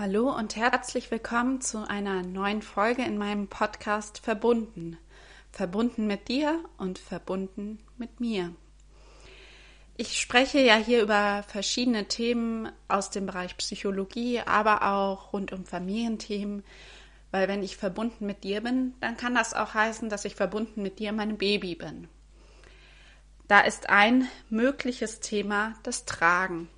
Hallo 0.00 0.34
und 0.34 0.56
herzlich 0.56 1.10
willkommen 1.10 1.60
zu 1.60 1.86
einer 1.86 2.22
neuen 2.22 2.62
Folge 2.62 3.02
in 3.02 3.18
meinem 3.18 3.48
Podcast 3.48 4.20
Verbunden. 4.20 4.96
Verbunden 5.52 6.06
mit 6.06 6.28
dir 6.28 6.64
und 6.78 6.98
verbunden 6.98 7.78
mit 7.98 8.18
mir. 8.18 8.54
Ich 9.98 10.18
spreche 10.18 10.58
ja 10.58 10.76
hier 10.76 11.02
über 11.02 11.44
verschiedene 11.46 12.08
Themen 12.08 12.72
aus 12.88 13.10
dem 13.10 13.26
Bereich 13.26 13.58
Psychologie, 13.58 14.40
aber 14.40 14.90
auch 14.90 15.34
rund 15.34 15.52
um 15.52 15.66
Familienthemen, 15.66 16.64
weil 17.30 17.46
wenn 17.46 17.62
ich 17.62 17.76
verbunden 17.76 18.24
mit 18.24 18.42
dir 18.42 18.62
bin, 18.62 18.94
dann 19.00 19.18
kann 19.18 19.34
das 19.34 19.52
auch 19.52 19.74
heißen, 19.74 20.08
dass 20.08 20.24
ich 20.24 20.34
verbunden 20.34 20.80
mit 20.82 20.98
dir 20.98 21.12
meinem 21.12 21.36
Baby 21.36 21.74
bin. 21.74 22.08
Da 23.48 23.60
ist 23.60 23.90
ein 23.90 24.26
mögliches 24.48 25.20
Thema 25.20 25.74
das 25.82 26.06
Tragen. 26.06 26.70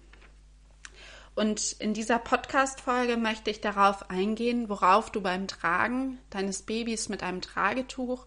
Und 1.35 1.73
in 1.73 1.95
dieser 1.95 2.19
Podcast-Folge 2.19 3.17
möchte 3.17 3.51
ich 3.51 3.61
darauf 3.61 4.11
eingehen, 4.11 4.69
worauf 4.69 5.11
du 5.11 5.23
beim 5.23 5.49
Tragen 5.49 6.19
deines 6.29 6.63
Babys 6.63 7.09
mit 7.09 7.23
einem 7.23 7.41
Tragetuch 7.41 8.27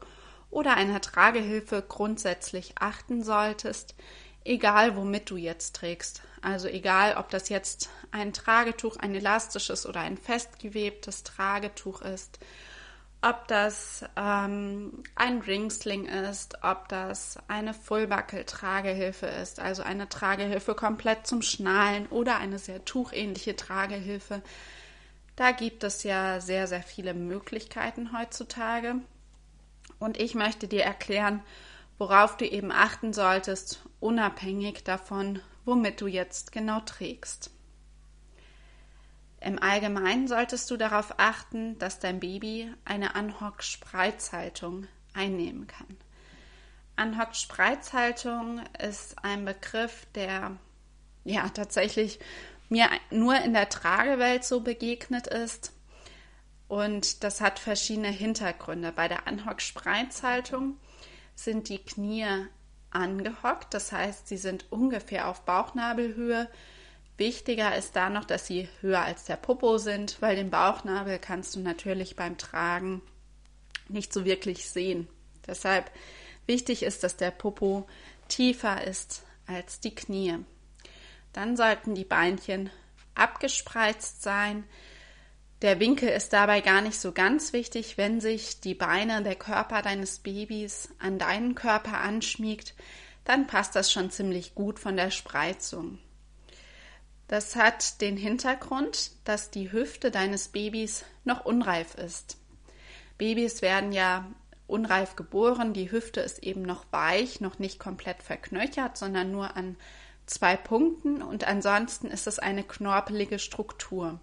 oder 0.49 0.75
einer 0.75 1.01
Tragehilfe 1.01 1.83
grundsätzlich 1.87 2.73
achten 2.79 3.23
solltest, 3.23 3.93
egal 4.43 4.95
womit 4.95 5.29
du 5.29 5.37
jetzt 5.37 5.75
trägst. 5.75 6.23
Also 6.41 6.67
egal, 6.67 7.17
ob 7.17 7.29
das 7.29 7.49
jetzt 7.49 7.89
ein 8.11 8.33
Tragetuch, 8.33 8.97
ein 8.97 9.13
elastisches 9.13 9.85
oder 9.85 9.99
ein 9.99 10.17
festgewebtes 10.17 11.23
Tragetuch 11.23 12.01
ist, 12.01 12.39
ob 13.27 13.47
das 13.47 14.05
ähm, 14.15 15.03
ein 15.15 15.39
Ringsling 15.39 16.05
ist, 16.05 16.59
ob 16.63 16.87
das 16.89 17.39
eine 17.47 17.73
Fullbuckle-Tragehilfe 17.73 19.25
ist, 19.25 19.59
also 19.59 19.81
eine 19.81 20.07
Tragehilfe 20.07 20.75
komplett 20.75 21.25
zum 21.25 21.41
Schnallen 21.41 22.05
oder 22.07 22.37
eine 22.37 22.59
sehr 22.59 22.85
tuchähnliche 22.85 23.55
Tragehilfe. 23.55 24.43
Da 25.35 25.51
gibt 25.51 25.83
es 25.83 26.03
ja 26.03 26.39
sehr, 26.39 26.67
sehr 26.67 26.83
viele 26.83 27.15
Möglichkeiten 27.15 28.15
heutzutage. 28.15 28.97
Und 29.97 30.19
ich 30.19 30.35
möchte 30.35 30.67
dir 30.67 30.83
erklären, 30.83 31.41
worauf 31.97 32.37
du 32.37 32.45
eben 32.45 32.71
achten 32.71 33.11
solltest, 33.11 33.81
unabhängig 33.99 34.83
davon, 34.83 35.39
womit 35.65 35.99
du 35.99 36.05
jetzt 36.05 36.51
genau 36.51 36.79
trägst. 36.81 37.54
Im 39.45 39.61
Allgemeinen 39.61 40.27
solltest 40.27 40.71
du 40.71 40.75
darauf 40.75 41.19
achten, 41.19 41.77
dass 41.77 41.99
dein 41.99 42.19
Baby 42.19 42.73
eine 42.83 43.13
Anhock-Spreizhaltung 43.13 44.87
einnehmen 45.13 45.67
kann. 45.67 45.97
Anhock-Spreizhaltung 46.95 48.63
ist 48.79 49.23
ein 49.23 49.45
Begriff, 49.45 50.07
der 50.15 50.57
ja 51.25 51.47
tatsächlich 51.49 52.17
mir 52.69 52.89
nur 53.11 53.35
in 53.35 53.53
der 53.53 53.69
Tragewelt 53.69 54.43
so 54.43 54.61
begegnet 54.61 55.27
ist. 55.27 55.73
Und 56.67 57.23
das 57.23 57.39
hat 57.39 57.59
verschiedene 57.59 58.09
Hintergründe. 58.09 58.93
Bei 58.93 59.07
der 59.07 59.27
Anhock-Spreizhaltung 59.27 60.79
sind 61.35 61.69
die 61.69 61.85
Knie 61.85 62.47
angehockt, 62.89 63.75
das 63.75 63.91
heißt, 63.91 64.27
sie 64.27 64.37
sind 64.37 64.71
ungefähr 64.71 65.27
auf 65.27 65.45
Bauchnabelhöhe 65.45 66.49
Wichtiger 67.17 67.75
ist 67.75 67.95
da 67.95 68.09
noch, 68.09 68.25
dass 68.25 68.45
sie 68.45 68.67
höher 68.81 69.01
als 69.01 69.23
der 69.23 69.37
Popo 69.37 69.77
sind, 69.77 70.21
weil 70.21 70.35
den 70.35 70.49
Bauchnabel 70.49 71.17
kannst 71.17 71.55
du 71.55 71.61
natürlich 71.61 72.15
beim 72.15 72.37
Tragen 72.37 73.01
nicht 73.87 74.11
so 74.11 74.25
wirklich 74.25 74.69
sehen. 74.69 75.07
Deshalb 75.47 75.89
wichtig 76.45 76.83
ist, 76.83 77.03
dass 77.03 77.15
der 77.15 77.31
Popo 77.31 77.87
tiefer 78.27 78.85
ist 78.85 79.23
als 79.47 79.79
die 79.79 79.95
Knie. 79.95 80.39
Dann 81.31 81.55
sollten 81.55 81.95
die 81.95 82.03
Beinchen 82.03 82.69
abgespreizt 83.13 84.21
sein. 84.21 84.65
Der 85.61 85.79
Winkel 85.79 86.09
ist 86.09 86.33
dabei 86.33 86.59
gar 86.59 86.81
nicht 86.81 86.99
so 86.99 87.13
ganz 87.13 87.53
wichtig, 87.53 87.97
wenn 87.97 88.19
sich 88.19 88.59
die 88.59 88.73
Beine, 88.73 89.23
der 89.23 89.35
Körper 89.35 89.81
deines 89.81 90.19
Babys 90.19 90.89
an 90.99 91.17
deinen 91.17 91.55
Körper 91.55 91.99
anschmiegt, 91.99 92.73
dann 93.23 93.47
passt 93.47 93.75
das 93.75 93.91
schon 93.91 94.11
ziemlich 94.11 94.53
gut 94.53 94.79
von 94.79 94.97
der 94.97 95.11
Spreizung. 95.11 95.99
Das 97.27 97.55
hat 97.55 98.01
den 98.01 98.17
Hintergrund, 98.17 99.11
dass 99.23 99.49
die 99.49 99.71
Hüfte 99.71 100.11
deines 100.11 100.49
Babys 100.49 101.05
noch 101.23 101.45
unreif 101.45 101.95
ist. 101.95 102.37
Babys 103.17 103.61
werden 103.61 103.91
ja 103.91 104.29
unreif 104.67 105.15
geboren, 105.15 105.73
die 105.73 105.91
Hüfte 105.91 106.21
ist 106.21 106.43
eben 106.43 106.61
noch 106.61 106.85
weich, 106.91 107.41
noch 107.41 107.59
nicht 107.59 107.79
komplett 107.79 108.21
verknöchert, 108.21 108.97
sondern 108.97 109.31
nur 109.31 109.55
an 109.55 109.77
zwei 110.25 110.55
Punkten 110.55 111.21
und 111.21 111.45
ansonsten 111.45 112.07
ist 112.07 112.27
es 112.27 112.39
eine 112.39 112.63
knorpelige 112.63 113.39
Struktur. 113.39 114.19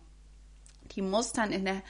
Die 0.93 1.03
muss 1.03 1.33
dann 1.33 1.53
in 1.53 1.65
der 1.65 1.83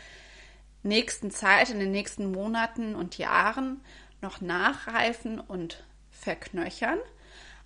nächsten 0.83 1.31
Zeit, 1.31 1.71
in 1.71 1.79
den 1.79 1.93
nächsten 1.93 2.31
Monaten 2.31 2.95
und 2.95 3.19
Jahren 3.19 3.81
noch 4.21 4.41
nachreifen 4.41 5.41
und 5.41 5.85
verknöchern. 6.11 6.99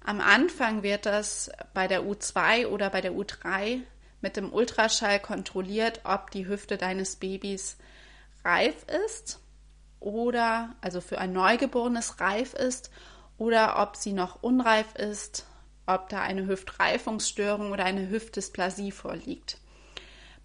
Am 0.06 0.20
Anfang 0.20 0.84
wird 0.84 1.04
das 1.04 1.50
bei 1.74 1.88
der 1.88 2.04
U2 2.04 2.68
oder 2.68 2.90
bei 2.90 3.00
der 3.00 3.10
U3 3.10 3.80
mit 4.20 4.36
dem 4.36 4.52
Ultraschall 4.52 5.18
kontrolliert, 5.18 6.02
ob 6.04 6.30
die 6.30 6.46
Hüfte 6.46 6.76
deines 6.76 7.16
Babys 7.16 7.76
reif 8.44 8.86
ist 9.08 9.40
oder 9.98 10.76
also 10.80 11.00
für 11.00 11.18
ein 11.18 11.32
Neugeborenes 11.32 12.20
reif 12.20 12.54
ist 12.54 12.92
oder 13.36 13.82
ob 13.82 13.96
sie 13.96 14.12
noch 14.12 14.44
unreif 14.44 14.94
ist, 14.94 15.44
ob 15.86 16.08
da 16.08 16.22
eine 16.22 16.46
Hüftreifungsstörung 16.46 17.72
oder 17.72 17.84
eine 17.84 18.08
Hüftdysplasie 18.08 18.92
vorliegt. 18.92 19.58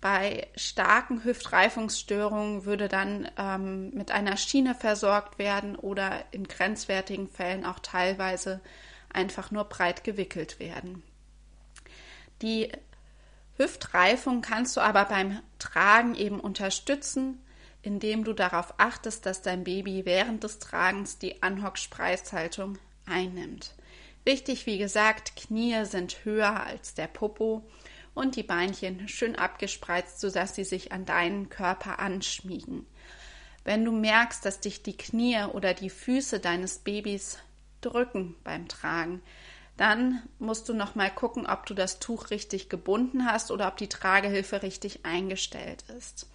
Bei 0.02 0.48
starken 0.56 1.24
Hüftreifungsstörungen 1.24 2.66
würde 2.66 2.88
dann 2.88 3.30
ähm, 3.38 3.92
mit 3.92 4.10
einer 4.10 4.38
Schiene 4.38 4.74
versorgt 4.74 5.38
werden 5.38 5.76
oder 5.76 6.26
in 6.32 6.48
grenzwertigen 6.48 7.30
Fällen 7.30 7.64
auch 7.64 7.78
teilweise 7.78 8.60
einfach 9.14 9.52
nur 9.52 9.66
breit 9.66 10.04
gewickelt 10.04 10.60
werden. 10.60 11.04
Die 12.42 12.72
Hüftreifung 13.58 14.42
kannst 14.42 14.76
du 14.78 14.82
aber 14.82 15.06
beim 15.06 15.40
Tragen 15.60 16.16
eben 16.16 16.40
unterstützen, 16.40 17.40
indem 17.84 18.24
du 18.24 18.34
darauf 18.34 18.74
achtest, 18.78 19.26
dass 19.26 19.42
dein 19.42 19.64
Baby 19.64 20.06
während 20.06 20.44
des 20.44 20.60
Tragens 20.60 21.18
die 21.18 21.42
Anhock-Spreizhaltung 21.42 22.78
einnimmt. 23.06 23.76
Wichtig, 24.24 24.66
wie 24.66 24.78
gesagt, 24.78 25.36
Knie 25.36 25.84
sind 25.86 26.24
höher 26.26 26.64
als 26.64 26.94
der 26.94 27.08
Popo 27.08 27.64
und 28.14 28.36
die 28.36 28.44
Beinchen 28.44 29.08
schön 29.08 29.36
abgespreizt, 29.36 30.20
sodass 30.20 30.56
sie 30.56 30.64
sich 30.64 30.92
an 30.92 31.06
deinen 31.06 31.50
Körper 31.50 32.00
anschmiegen. 32.00 32.86
Wenn 33.64 33.86
du 33.86 33.92
merkst, 33.92 34.44
dass 34.44 34.60
dich 34.60 34.84
die 34.84 34.98
Knie 34.98 35.44
oder 35.46 35.74
die 35.74 35.90
Füße 35.90 36.40
deines 36.40 36.80
Babys 36.80 37.38
drücken 37.82 38.36
beim 38.44 38.68
Tragen. 38.68 39.22
Dann 39.78 40.22
musst 40.40 40.70
du 40.70 40.74
noch 40.74 40.96
mal 40.96 41.10
gucken, 41.10 41.48
ob 41.48 41.66
du 41.66 41.74
das 41.74 42.00
Tuch 42.00 42.30
richtig 42.30 42.70
gebunden 42.70 43.26
hast 43.26 43.52
oder 43.52 43.68
ob 43.68 43.78
die 43.78 43.90
Tragehilfe 43.90 44.62
richtig 44.62 45.06
eingestellt 45.06 45.84
ist. 45.98 46.30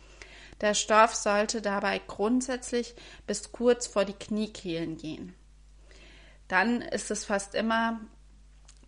Der 0.61 0.75
Stoff 0.75 1.15
sollte 1.15 1.61
dabei 1.61 2.01
grundsätzlich 2.07 2.95
bis 3.27 3.53
kurz 3.53 3.87
vor 3.87 4.05
die 4.05 4.15
Kniekehlen 4.15 4.97
gehen. 4.97 5.35
Dann 6.49 6.81
ist 6.81 7.11
es 7.11 7.25
fast 7.25 7.55
immer 7.55 8.01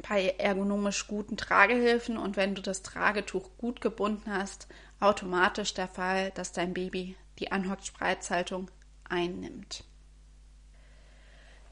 bei 0.08 0.34
ergonomisch 0.38 1.08
guten 1.08 1.36
Tragehilfen 1.36 2.16
und 2.16 2.36
wenn 2.36 2.54
du 2.54 2.62
das 2.62 2.82
Tragetuch 2.82 3.50
gut 3.58 3.80
gebunden 3.80 4.32
hast, 4.32 4.68
automatisch 5.00 5.74
der 5.74 5.88
Fall, 5.88 6.30
dass 6.32 6.52
dein 6.52 6.72
Baby 6.72 7.16
die 7.38 7.52
Anhockspreizhaltung 7.52 8.70
einnimmt. 9.08 9.84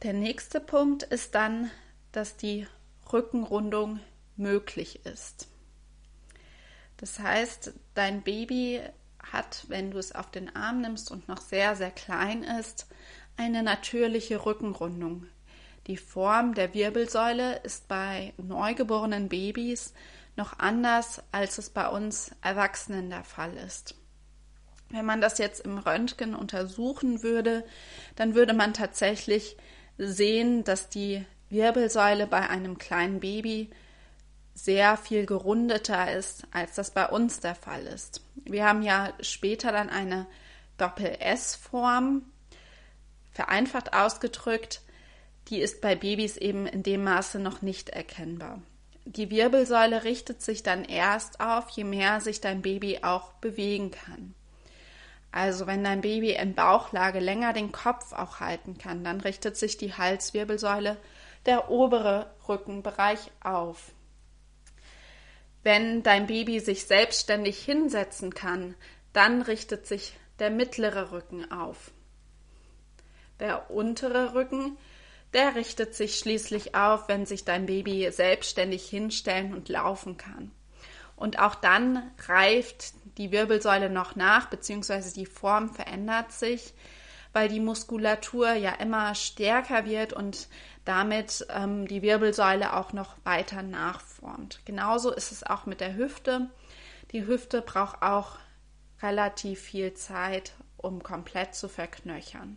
Der 0.02 0.12
nächste 0.12 0.60
Punkt 0.60 1.04
ist 1.04 1.34
dann, 1.34 1.70
dass 2.12 2.36
die 2.36 2.66
Rückenrundung 3.12 4.00
möglich 4.36 5.06
ist. 5.06 5.48
Das 6.98 7.18
heißt, 7.18 7.72
dein 7.94 8.22
Baby 8.22 8.82
hat, 9.32 9.64
wenn 9.68 9.90
du 9.90 9.98
es 9.98 10.14
auf 10.14 10.30
den 10.30 10.54
Arm 10.54 10.82
nimmst 10.82 11.10
und 11.10 11.28
noch 11.28 11.40
sehr, 11.40 11.76
sehr 11.76 11.90
klein 11.90 12.42
ist, 12.42 12.86
eine 13.38 13.62
natürliche 13.62 14.44
Rückenrundung. 14.44 15.26
Die 15.86 15.96
Form 15.96 16.54
der 16.54 16.74
Wirbelsäule 16.74 17.60
ist 17.62 17.88
bei 17.88 18.34
neugeborenen 18.36 19.30
Babys 19.30 19.94
noch 20.36 20.58
anders, 20.58 21.22
als 21.32 21.56
es 21.56 21.70
bei 21.70 21.88
uns 21.88 22.32
Erwachsenen 22.42 23.08
der 23.08 23.24
Fall 23.24 23.56
ist. 23.56 23.94
Wenn 24.90 25.06
man 25.06 25.20
das 25.20 25.38
jetzt 25.38 25.60
im 25.60 25.78
Röntgen 25.78 26.34
untersuchen 26.34 27.22
würde, 27.22 27.64
dann 28.14 28.34
würde 28.34 28.52
man 28.52 28.74
tatsächlich 28.74 29.56
sehen, 29.98 30.64
dass 30.64 30.88
die 30.88 31.24
Wirbelsäule 31.48 32.26
bei 32.26 32.48
einem 32.48 32.78
kleinen 32.78 33.20
Baby 33.20 33.70
sehr 34.54 34.96
viel 34.96 35.26
gerundeter 35.26 36.12
ist, 36.12 36.44
als 36.50 36.74
das 36.74 36.90
bei 36.90 37.06
uns 37.06 37.40
der 37.40 37.54
Fall 37.54 37.86
ist. 37.86 38.22
Wir 38.44 38.64
haben 38.66 38.82
ja 38.82 39.12
später 39.20 39.70
dann 39.70 39.90
eine 39.90 40.26
Doppel-S-Form, 40.78 42.22
vereinfacht 43.32 43.92
ausgedrückt, 43.92 44.80
die 45.48 45.60
ist 45.60 45.80
bei 45.80 45.94
Babys 45.94 46.36
eben 46.36 46.66
in 46.66 46.82
dem 46.82 47.04
Maße 47.04 47.38
noch 47.38 47.62
nicht 47.62 47.90
erkennbar. 47.90 48.60
die 49.04 49.30
Wirbelsäule 49.30 50.02
richtet 50.04 50.42
sich 50.42 50.62
dann 50.64 50.84
erst 50.84 51.38
auf, 51.40 51.68
je 51.70 51.84
mehr 51.84 52.20
sich 52.20 52.40
dein 52.40 52.60
Baby 52.60 53.00
auch 53.02 53.32
bewegen 53.34 53.92
kann. 53.92 54.34
Also 55.32 55.66
wenn 55.66 55.84
dein 55.84 56.00
Baby 56.00 56.32
in 56.32 56.54
Bauchlage 56.54 57.20
länger 57.20 57.52
den 57.52 57.72
Kopf 57.72 58.12
auch 58.12 58.40
halten 58.40 58.78
kann, 58.78 59.04
dann 59.04 59.20
richtet 59.20 59.56
sich 59.56 59.76
die 59.76 59.92
Halswirbelsäule, 59.92 60.96
der 61.44 61.70
obere 61.70 62.30
Rückenbereich 62.48 63.30
auf. 63.42 63.92
Wenn 65.62 66.02
dein 66.02 66.26
Baby 66.26 66.60
sich 66.60 66.86
selbstständig 66.86 67.58
hinsetzen 67.58 68.32
kann, 68.32 68.74
dann 69.12 69.42
richtet 69.42 69.86
sich 69.86 70.16
der 70.38 70.50
mittlere 70.50 71.12
Rücken 71.12 71.50
auf. 71.50 71.90
Der 73.40 73.70
untere 73.70 74.34
Rücken, 74.34 74.78
der 75.32 75.54
richtet 75.54 75.94
sich 75.94 76.18
schließlich 76.18 76.74
auf, 76.74 77.08
wenn 77.08 77.26
sich 77.26 77.44
dein 77.44 77.66
Baby 77.66 78.10
selbstständig 78.10 78.88
hinstellen 78.88 79.54
und 79.54 79.68
laufen 79.68 80.16
kann. 80.16 80.52
Und 81.16 81.38
auch 81.38 81.54
dann 81.54 82.10
reift 82.28 82.92
die 83.18 83.32
Wirbelsäule 83.32 83.88
noch 83.88 84.16
nach, 84.16 84.46
beziehungsweise 84.46 85.12
die 85.14 85.26
Form 85.26 85.70
verändert 85.70 86.32
sich, 86.32 86.74
weil 87.32 87.48
die 87.48 87.60
Muskulatur 87.60 88.52
ja 88.52 88.72
immer 88.72 89.14
stärker 89.14 89.86
wird 89.86 90.12
und 90.12 90.48
damit 90.84 91.46
ähm, 91.50 91.88
die 91.88 92.02
Wirbelsäule 92.02 92.74
auch 92.74 92.92
noch 92.92 93.16
weiter 93.24 93.62
nachformt. 93.62 94.60
Genauso 94.64 95.12
ist 95.12 95.32
es 95.32 95.42
auch 95.42 95.66
mit 95.66 95.80
der 95.80 95.96
Hüfte. 95.96 96.50
Die 97.12 97.26
Hüfte 97.26 97.62
braucht 97.62 98.02
auch 98.02 98.38
relativ 99.02 99.60
viel 99.60 99.94
Zeit, 99.94 100.54
um 100.76 101.02
komplett 101.02 101.54
zu 101.54 101.68
verknöchern. 101.68 102.56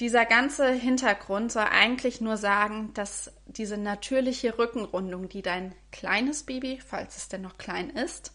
Dieser 0.00 0.24
ganze 0.24 0.70
Hintergrund 0.70 1.52
soll 1.52 1.66
eigentlich 1.70 2.22
nur 2.22 2.38
sagen, 2.38 2.94
dass 2.94 3.30
diese 3.46 3.76
natürliche 3.76 4.56
Rückenrundung, 4.56 5.28
die 5.28 5.42
dein 5.42 5.74
kleines 5.90 6.44
Baby, 6.44 6.80
falls 6.84 7.16
es 7.18 7.28
denn 7.28 7.42
noch 7.42 7.58
klein 7.58 7.90
ist, 7.90 8.32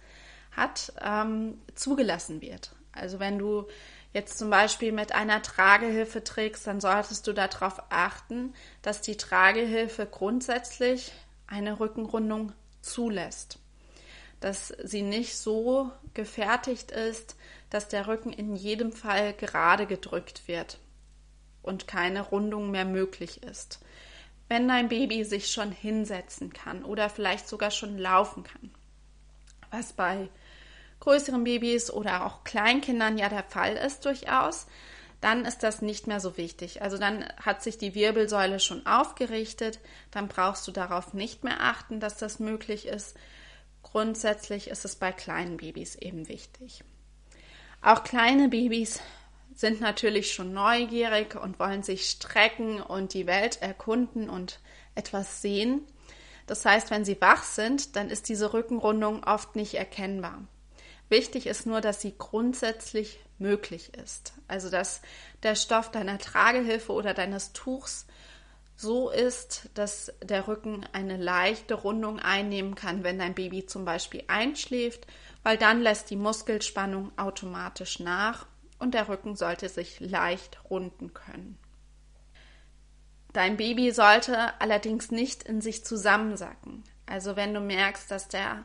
hat, 0.51 0.93
ähm, 1.01 1.59
zugelassen 1.73 2.41
wird. 2.41 2.75
Also 2.91 3.19
wenn 3.19 3.39
du 3.39 3.65
jetzt 4.13 4.37
zum 4.37 4.51
Beispiel 4.51 4.91
mit 4.91 5.13
einer 5.13 5.41
Tragehilfe 5.41 6.23
trägst, 6.23 6.67
dann 6.67 6.79
solltest 6.79 7.25
du 7.25 7.33
darauf 7.33 7.81
achten, 7.89 8.53
dass 8.83 9.01
die 9.01 9.17
Tragehilfe 9.17 10.05
grundsätzlich 10.05 11.11
eine 11.47 11.79
Rückenrundung 11.79 12.51
zulässt. 12.81 13.57
Dass 14.39 14.67
sie 14.83 15.01
nicht 15.01 15.35
so 15.35 15.91
gefertigt 16.13 16.91
ist, 16.91 17.35
dass 17.71 17.87
der 17.87 18.05
Rücken 18.05 18.31
in 18.31 18.55
jedem 18.55 18.91
Fall 18.91 19.33
gerade 19.33 19.87
gedrückt 19.87 20.47
wird 20.47 20.77
und 21.67 21.87
keine 21.87 22.21
Rundung 22.21 22.71
mehr 22.71 22.85
möglich 22.85 23.43
ist. 23.43 23.79
Wenn 24.49 24.67
dein 24.67 24.89
Baby 24.89 25.23
sich 25.25 25.51
schon 25.51 25.71
hinsetzen 25.71 26.53
kann 26.53 26.83
oder 26.85 27.09
vielleicht 27.09 27.47
sogar 27.47 27.69
schon 27.69 27.97
laufen 27.97 28.43
kann, 28.43 28.71
was 29.69 29.93
bei 29.93 30.29
größeren 30.99 31.43
Babys 31.43 31.91
oder 31.91 32.25
auch 32.25 32.43
Kleinkindern 32.43 33.17
ja 33.17 33.29
der 33.29 33.43
Fall 33.43 33.75
ist 33.75 34.05
durchaus, 34.05 34.67
dann 35.21 35.45
ist 35.45 35.63
das 35.63 35.81
nicht 35.81 36.07
mehr 36.07 36.19
so 36.19 36.37
wichtig. 36.37 36.81
Also 36.81 36.97
dann 36.97 37.25
hat 37.41 37.63
sich 37.63 37.77
die 37.77 37.95
Wirbelsäule 37.95 38.59
schon 38.59 38.85
aufgerichtet, 38.85 39.79
dann 40.11 40.27
brauchst 40.27 40.67
du 40.67 40.71
darauf 40.71 41.13
nicht 41.13 41.43
mehr 41.43 41.61
achten, 41.61 41.99
dass 41.99 42.17
das 42.17 42.39
möglich 42.39 42.87
ist. 42.87 43.17
Grundsätzlich 43.83 44.69
ist 44.69 44.85
es 44.85 44.95
bei 44.95 45.11
kleinen 45.11 45.57
Babys 45.57 45.95
eben 45.95 46.27
wichtig. 46.27 46.83
Auch 47.81 48.03
kleine 48.03 48.49
Babys 48.49 48.99
sind 49.57 49.81
natürlich 49.81 50.33
schon 50.33 50.53
neugierig 50.53 51.35
und 51.35 51.59
wollen 51.59 51.81
sich 51.81 52.05
strecken 52.05 52.79
und 52.79 53.15
die 53.15 53.25
Welt 53.25 53.59
erkunden 53.59 54.29
und 54.29 54.59
etwas 54.93 55.41
sehen. 55.41 55.81
Das 56.45 56.63
heißt, 56.63 56.91
wenn 56.91 57.03
sie 57.03 57.19
wach 57.19 57.43
sind, 57.43 57.95
dann 57.95 58.11
ist 58.11 58.29
diese 58.29 58.53
Rückenrundung 58.53 59.23
oft 59.23 59.55
nicht 59.55 59.73
erkennbar. 59.73 60.43
Wichtig 61.09 61.47
ist 61.47 61.65
nur, 61.65 61.81
dass 61.81 62.01
sie 62.01 62.13
grundsätzlich 62.15 63.19
möglich 63.39 63.95
ist. 63.95 64.33
Also 64.47 64.69
dass 64.69 65.01
der 65.41 65.55
Stoff 65.55 65.89
deiner 65.89 66.19
Tragehilfe 66.19 66.91
oder 66.91 67.15
deines 67.15 67.51
Tuchs 67.53 68.05
so 68.75 69.09
ist, 69.09 69.69
dass 69.73 70.13
der 70.21 70.47
Rücken 70.47 70.85
eine 70.93 71.17
leichte 71.17 71.73
Rundung 71.73 72.19
einnehmen 72.19 72.75
kann, 72.75 73.03
wenn 73.03 73.17
dein 73.17 73.33
Baby 73.33 73.65
zum 73.65 73.85
Beispiel 73.85 74.23
einschläft, 74.27 75.07
weil 75.41 75.57
dann 75.57 75.81
lässt 75.81 76.11
die 76.11 76.15
Muskelspannung 76.15 77.11
automatisch 77.17 77.99
nach 77.99 78.45
und 78.79 78.93
der 78.93 79.09
Rücken 79.09 79.35
sollte 79.35 79.69
sich 79.69 79.99
leicht 79.99 80.59
runden 80.69 81.13
können. 81.13 81.57
Dein 83.33 83.57
Baby 83.57 83.91
sollte 83.91 84.59
allerdings 84.59 85.11
nicht 85.11 85.43
in 85.43 85.61
sich 85.61 85.85
zusammensacken. 85.85 86.83
Also 87.05 87.35
wenn 87.35 87.53
du 87.53 87.59
merkst, 87.59 88.09
dass 88.09 88.27
der 88.27 88.63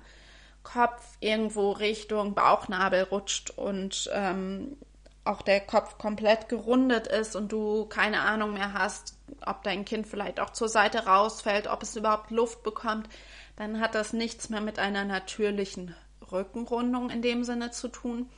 Kopf 0.63 1.17
irgendwo 1.21 1.73
Richtung 1.73 2.35
Bauchnabel 2.35 3.03
rutscht 3.03 3.51
und 3.51 4.09
ähm, 4.13 4.77
auch 5.25 5.43
der 5.43 5.61
Kopf 5.61 5.99
komplett 5.99 6.49
gerundet 6.49 7.07
ist 7.07 7.37
und 7.37 7.53
du 7.53 7.87
keine 7.87 8.21
Ahnung 8.21 8.55
mehr 8.55 8.73
hast, 8.73 9.17
ob 9.47 9.63
dein 9.63 9.85
Kind 9.85 10.07
vielleicht 10.07 10.41
auch 10.41 10.51
zur 10.51 10.69
Seite 10.69 11.07
rausfällt, 11.07 11.69
ob 11.69 11.83
es 11.83 11.97
überhaupt 11.97 12.31
Luft 12.31 12.63
bekommt, 12.63 13.09
dann 13.57 13.81
hat 13.81 13.95
das 13.95 14.13
nichts 14.13 14.49
mehr 14.49 14.61
mit 14.61 14.79
einer 14.79 15.05
natürlichen 15.05 15.95
Rückenrundung 16.33 17.11
in 17.11 17.23
dem 17.23 17.45
Sinne 17.45 17.71
zu 17.71 17.89
tun, 17.89 18.31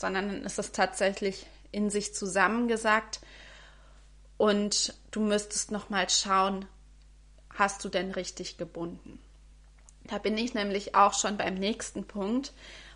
sondern 0.00 0.28
dann 0.28 0.44
ist 0.44 0.58
es 0.58 0.72
tatsächlich 0.72 1.46
in 1.72 1.90
sich 1.90 2.14
zusammengesackt 2.14 3.20
und 4.36 4.94
du 5.10 5.20
müsstest 5.20 5.70
noch 5.70 5.90
mal 5.90 6.08
schauen, 6.08 6.66
hast 7.54 7.84
du 7.84 7.88
denn 7.90 8.10
richtig 8.12 8.56
gebunden? 8.56 9.20
Da 10.04 10.18
bin 10.18 10.38
ich 10.38 10.54
nämlich 10.54 10.94
auch 10.94 11.12
schon 11.12 11.36
beim 11.36 11.54
nächsten 11.54 12.06
Punkt. 12.06 12.52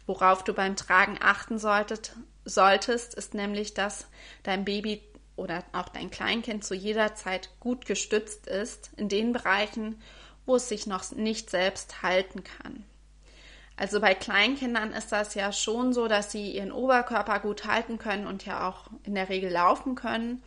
Worauf 0.06 0.43
du 0.43 0.53
beim 0.53 0.77
Tragen 0.77 1.19
achten 1.21 1.59
solltet, 1.59 2.12
solltest, 2.45 3.15
ist 3.15 3.35
nämlich, 3.35 3.75
dass 3.75 4.06
dein 4.43 4.65
Baby 4.65 5.03
oder 5.37 5.65
auch 5.73 5.89
dein 5.89 6.11
Kleinkind 6.11 6.65
zu 6.65 6.75
jeder 6.75 7.15
Zeit 7.15 7.51
gut 7.61 7.87
gestützt 7.87 8.47
ist 8.47 8.91
in 8.97 9.09
den 9.09 9.33
Bereichen, 9.33 10.01
wo 10.47 10.56
es 10.56 10.69
sich 10.69 10.87
noch 10.87 11.11
nicht 11.12 11.51
selbst 11.51 12.03
halten 12.03 12.43
kann. 12.45 12.85
Also 13.76 14.00
bei 14.00 14.15
Kleinkindern 14.15 14.93
ist 14.93 15.11
das 15.11 15.35
ja 15.35 15.53
schon 15.53 15.93
so, 15.93 16.06
dass 16.06 16.31
sie 16.31 16.53
ihren 16.53 16.71
Oberkörper 16.71 17.41
gut 17.41 17.67
halten 17.67 17.99
können 17.99 18.26
und 18.26 18.47
ja 18.47 18.69
auch 18.69 18.87
in 19.03 19.15
der 19.15 19.29
Regel 19.29 19.50
laufen 19.50 19.97
können. 19.97 20.43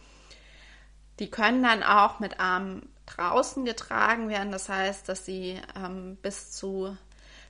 Die 1.20 1.30
können 1.30 1.64
dann 1.64 1.84
auch 1.84 2.20
mit 2.20 2.40
Armen 2.40 2.90
draußen 3.06 3.66
getragen 3.66 4.30
werden. 4.30 4.52
Das 4.52 4.70
heißt, 4.70 5.10
dass 5.10 5.26
sie 5.26 5.60
ähm, 5.76 6.18
bis 6.22 6.52
zu 6.52 6.96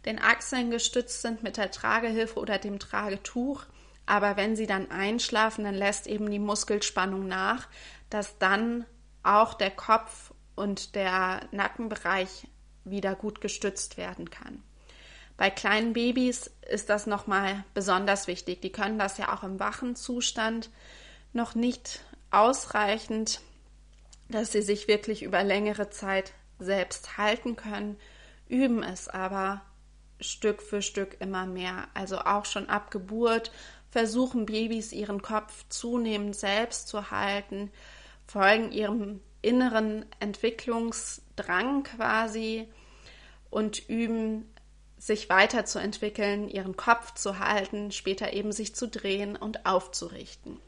den 0.06 0.20
Achseln 0.20 0.72
gestützt 0.72 1.22
sind 1.22 1.44
mit 1.44 1.58
der 1.58 1.70
Tragehilfe 1.70 2.40
oder 2.40 2.58
dem 2.58 2.80
Tragetuch. 2.80 3.66
Aber 4.06 4.38
wenn 4.38 4.56
sie 4.56 4.68
dann 4.68 4.90
einschlafen, 4.90 5.66
dann 5.66 5.76
lässt 5.76 6.08
eben 6.08 6.32
die 6.32 6.40
Muskelspannung 6.40 7.28
nach, 7.28 7.68
dass 8.10 8.38
dann 8.40 8.86
auch 9.22 9.54
der 9.54 9.72
Kopf 9.72 10.34
und 10.56 10.96
der 10.96 11.42
Nackenbereich 11.52 12.48
wieder 12.86 13.16
gut 13.16 13.42
gestützt 13.42 13.98
werden 13.98 14.30
kann. 14.30 14.64
Bei 15.38 15.50
kleinen 15.50 15.94
Babys 15.94 16.52
ist 16.68 16.90
das 16.90 17.06
nochmal 17.08 17.64
besonders 17.74 18.28
wichtig. 18.28 18.62
Die 18.62 18.72
können 18.72 19.00
das 19.00 19.18
ja 19.18 19.34
auch 19.34 19.44
im 19.44 19.60
wachen 19.60 19.96
Zustand 19.96 20.70
noch 21.32 21.56
nicht 21.56 22.02
ausreichend 22.32 23.40
dass 24.30 24.52
sie 24.52 24.62
sich 24.62 24.88
wirklich 24.88 25.24
über 25.24 25.44
längere 25.44 25.90
Zeit 25.90 26.34
selbst 26.60 27.18
halten 27.18 27.56
können, 27.56 27.98
üben 28.48 28.84
es 28.84 29.08
aber 29.08 29.62
Stück 30.20 30.62
für 30.62 30.82
Stück 30.82 31.18
immer 31.20 31.46
mehr. 31.46 31.88
Also 31.94 32.20
auch 32.20 32.46
schon 32.46 32.70
ab 32.70 32.92
Geburt 32.92 33.52
versuchen 33.90 34.46
Babys 34.46 34.92
ihren 34.92 35.22
Kopf 35.22 35.66
zunehmend 35.70 36.36
selbst 36.36 36.88
zu 36.88 37.12
halten, 37.12 37.72
folgen 38.26 38.72
ihrem 38.72 39.22
inneren 39.42 40.06
Entwicklungsdrang 40.20 41.84
quasi 41.84 42.68
und 43.50 43.88
üben 43.88 44.52
sich 44.98 45.30
weiterzuentwickeln, 45.30 46.50
ihren 46.50 46.76
Kopf 46.76 47.14
zu 47.14 47.40
halten, 47.40 47.92
später 47.92 48.34
eben 48.34 48.52
sich 48.52 48.76
zu 48.76 48.88
drehen 48.88 49.36
und 49.36 49.66
aufzurichten. 49.66 50.60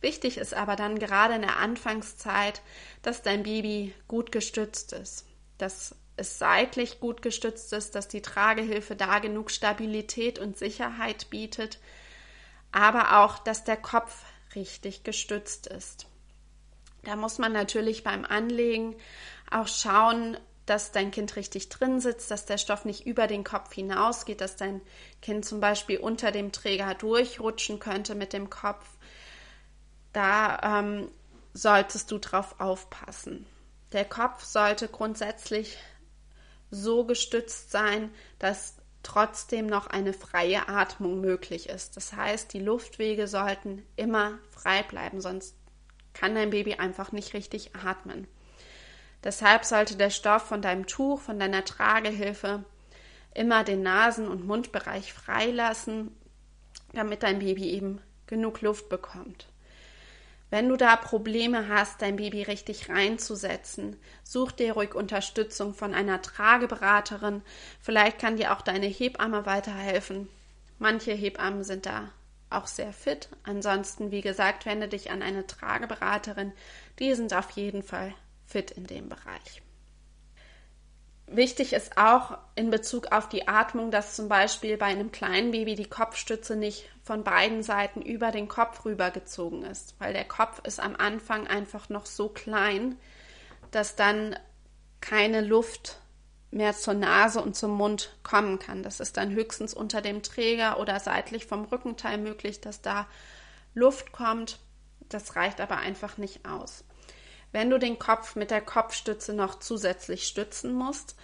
Wichtig 0.00 0.36
ist 0.36 0.52
aber 0.52 0.76
dann 0.76 0.98
gerade 0.98 1.34
in 1.34 1.42
der 1.42 1.56
Anfangszeit, 1.56 2.60
dass 3.02 3.22
dein 3.22 3.42
Baby 3.42 3.94
gut 4.06 4.32
gestützt 4.32 4.92
ist, 4.92 5.24
dass 5.56 5.96
es 6.16 6.38
seitlich 6.38 7.00
gut 7.00 7.22
gestützt 7.22 7.72
ist, 7.72 7.94
dass 7.94 8.06
die 8.06 8.22
Tragehilfe 8.22 8.96
da 8.96 9.18
genug 9.18 9.50
Stabilität 9.50 10.38
und 10.38 10.58
Sicherheit 10.58 11.30
bietet, 11.30 11.78
aber 12.70 13.20
auch, 13.20 13.38
dass 13.38 13.64
der 13.64 13.78
Kopf 13.78 14.24
richtig 14.54 15.04
gestützt 15.04 15.66
ist. 15.66 16.06
Da 17.02 17.16
muss 17.16 17.38
man 17.38 17.52
natürlich 17.52 18.04
beim 18.04 18.24
Anlegen 18.24 18.96
auch 19.50 19.68
schauen, 19.68 20.36
dass 20.66 20.92
dein 20.92 21.10
Kind 21.10 21.36
richtig 21.36 21.68
drin 21.68 22.00
sitzt, 22.00 22.30
dass 22.30 22.46
der 22.46 22.58
Stoff 22.58 22.84
nicht 22.84 23.06
über 23.06 23.26
den 23.26 23.44
Kopf 23.44 23.72
hinausgeht, 23.72 24.40
dass 24.40 24.56
dein 24.56 24.80
Kind 25.20 25.44
zum 25.44 25.60
Beispiel 25.60 25.98
unter 25.98 26.32
dem 26.32 26.52
Träger 26.52 26.94
durchrutschen 26.94 27.78
könnte 27.78 28.14
mit 28.14 28.32
dem 28.32 28.50
Kopf 28.50 28.86
da 30.14 30.60
ähm, 30.62 31.10
solltest 31.52 32.10
du 32.10 32.18
drauf 32.18 32.60
aufpassen. 32.60 33.46
Der 33.92 34.04
Kopf 34.04 34.42
sollte 34.44 34.88
grundsätzlich 34.88 35.76
so 36.70 37.04
gestützt 37.04 37.70
sein, 37.70 38.10
dass 38.38 38.76
trotzdem 39.02 39.66
noch 39.66 39.86
eine 39.86 40.12
freie 40.12 40.68
Atmung 40.68 41.20
möglich 41.20 41.68
ist. 41.68 41.96
Das 41.96 42.14
heißt, 42.14 42.52
die 42.52 42.60
Luftwege 42.60 43.28
sollten 43.28 43.84
immer 43.96 44.38
frei 44.50 44.82
bleiben, 44.82 45.20
sonst 45.20 45.54
kann 46.14 46.34
dein 46.34 46.50
Baby 46.50 46.74
einfach 46.74 47.12
nicht 47.12 47.34
richtig 47.34 47.76
atmen. 47.76 48.26
Deshalb 49.24 49.64
sollte 49.64 49.96
der 49.96 50.10
Stoff 50.10 50.42
von 50.42 50.62
deinem 50.62 50.86
Tuch, 50.86 51.20
von 51.20 51.38
deiner 51.38 51.64
Tragehilfe 51.64 52.64
immer 53.34 53.64
den 53.64 53.82
Nasen- 53.82 54.28
und 54.28 54.46
Mundbereich 54.46 55.12
freilassen, 55.12 56.14
damit 56.92 57.22
dein 57.22 57.40
Baby 57.40 57.70
eben 57.70 58.00
genug 58.26 58.60
Luft 58.60 58.88
bekommt. 58.88 59.48
Wenn 60.50 60.68
du 60.68 60.76
da 60.76 60.94
Probleme 60.94 61.68
hast, 61.68 62.00
dein 62.00 62.16
Baby 62.16 62.42
richtig 62.42 62.88
reinzusetzen, 62.88 63.96
such 64.22 64.52
dir 64.52 64.74
ruhig 64.74 64.94
Unterstützung 64.94 65.74
von 65.74 65.94
einer 65.94 66.22
Trageberaterin. 66.22 67.42
Vielleicht 67.80 68.20
kann 68.20 68.36
dir 68.36 68.52
auch 68.52 68.60
deine 68.60 68.86
Hebamme 68.86 69.46
weiterhelfen. 69.46 70.28
Manche 70.78 71.12
Hebammen 71.12 71.64
sind 71.64 71.86
da 71.86 72.10
auch 72.50 72.68
sehr 72.68 72.92
fit. 72.92 73.30
Ansonsten, 73.42 74.12
wie 74.12 74.20
gesagt, 74.20 74.64
wende 74.64 74.86
dich 74.86 75.10
an 75.10 75.22
eine 75.22 75.46
Trageberaterin. 75.46 76.52
Die 77.00 77.12
sind 77.14 77.34
auf 77.34 77.50
jeden 77.52 77.82
Fall 77.82 78.14
fit 78.54 78.70
in 78.70 78.86
dem 78.86 79.08
Bereich. 79.08 79.62
Wichtig 81.26 81.72
ist 81.72 81.98
auch 81.98 82.38
in 82.54 82.70
Bezug 82.70 83.10
auf 83.10 83.28
die 83.28 83.48
Atmung, 83.48 83.90
dass 83.90 84.14
zum 84.14 84.28
Beispiel 84.28 84.76
bei 84.76 84.86
einem 84.86 85.10
kleinen 85.10 85.50
Baby 85.50 85.74
die 85.74 85.88
Kopfstütze 85.88 86.54
nicht 86.54 86.88
von 87.02 87.24
beiden 87.24 87.64
Seiten 87.64 88.00
über 88.00 88.30
den 88.30 88.46
Kopf 88.46 88.84
rübergezogen 88.84 89.64
ist, 89.64 89.96
weil 89.98 90.12
der 90.12 90.24
Kopf 90.24 90.60
ist 90.64 90.78
am 90.78 90.94
Anfang 90.94 91.48
einfach 91.48 91.88
noch 91.88 92.06
so 92.06 92.28
klein, 92.28 92.96
dass 93.72 93.96
dann 93.96 94.38
keine 95.00 95.40
Luft 95.40 95.98
mehr 96.52 96.74
zur 96.76 96.94
Nase 96.94 97.42
und 97.42 97.56
zum 97.56 97.72
Mund 97.72 98.16
kommen 98.22 98.60
kann. 98.60 98.84
Das 98.84 99.00
ist 99.00 99.16
dann 99.16 99.32
höchstens 99.32 99.74
unter 99.74 100.00
dem 100.00 100.22
Träger 100.22 100.78
oder 100.78 101.00
seitlich 101.00 101.46
vom 101.46 101.64
Rückenteil 101.64 102.18
möglich, 102.18 102.60
dass 102.60 102.82
da 102.82 103.08
Luft 103.74 104.12
kommt. 104.12 104.60
Das 105.08 105.34
reicht 105.34 105.60
aber 105.60 105.78
einfach 105.78 106.18
nicht 106.18 106.46
aus. 106.46 106.84
Wenn 107.54 107.70
du 107.70 107.78
den 107.78 108.00
Kopf 108.00 108.34
mit 108.34 108.50
der 108.50 108.60
Kopfstütze 108.60 109.32
noch 109.32 109.60
zusätzlich 109.60 110.26
stützen 110.26 110.74
musst, 110.74 111.14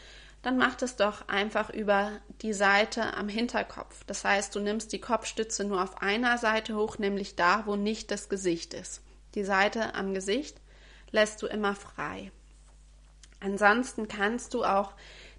dann 0.42 0.58
mach 0.58 0.76
das 0.76 0.94
doch 0.94 1.26
einfach 1.26 1.70
über 1.70 2.12
die 2.40 2.52
Seite 2.52 3.14
am 3.14 3.28
Hinterkopf. 3.28 4.04
Das 4.06 4.25
heißt, 4.25 4.54
du 4.54 4.60
nimmst 4.60 4.92
die 4.92 5.00
Kopfstütze 5.00 5.64
nur 5.64 5.82
auf 5.82 6.00
einer 6.02 6.38
Seite 6.38 6.76
hoch, 6.76 6.99
nämlich 6.99 7.34
da, 7.34 7.66
wo 7.66 7.75
nicht 7.75 8.12
das 8.12 8.28
Gesicht 8.28 8.75
ist. 8.75 9.02
Die 9.34 9.42
Seite 9.42 9.96
am 9.96 10.14
Gesicht 10.14 10.56
lässt 11.10 11.42
du 11.42 11.49
immer 11.49 11.75
frei. 11.75 12.30
Ansonsten 13.40 14.06
kannst 14.06 14.54
du 14.54 14.62
auch 14.62 14.92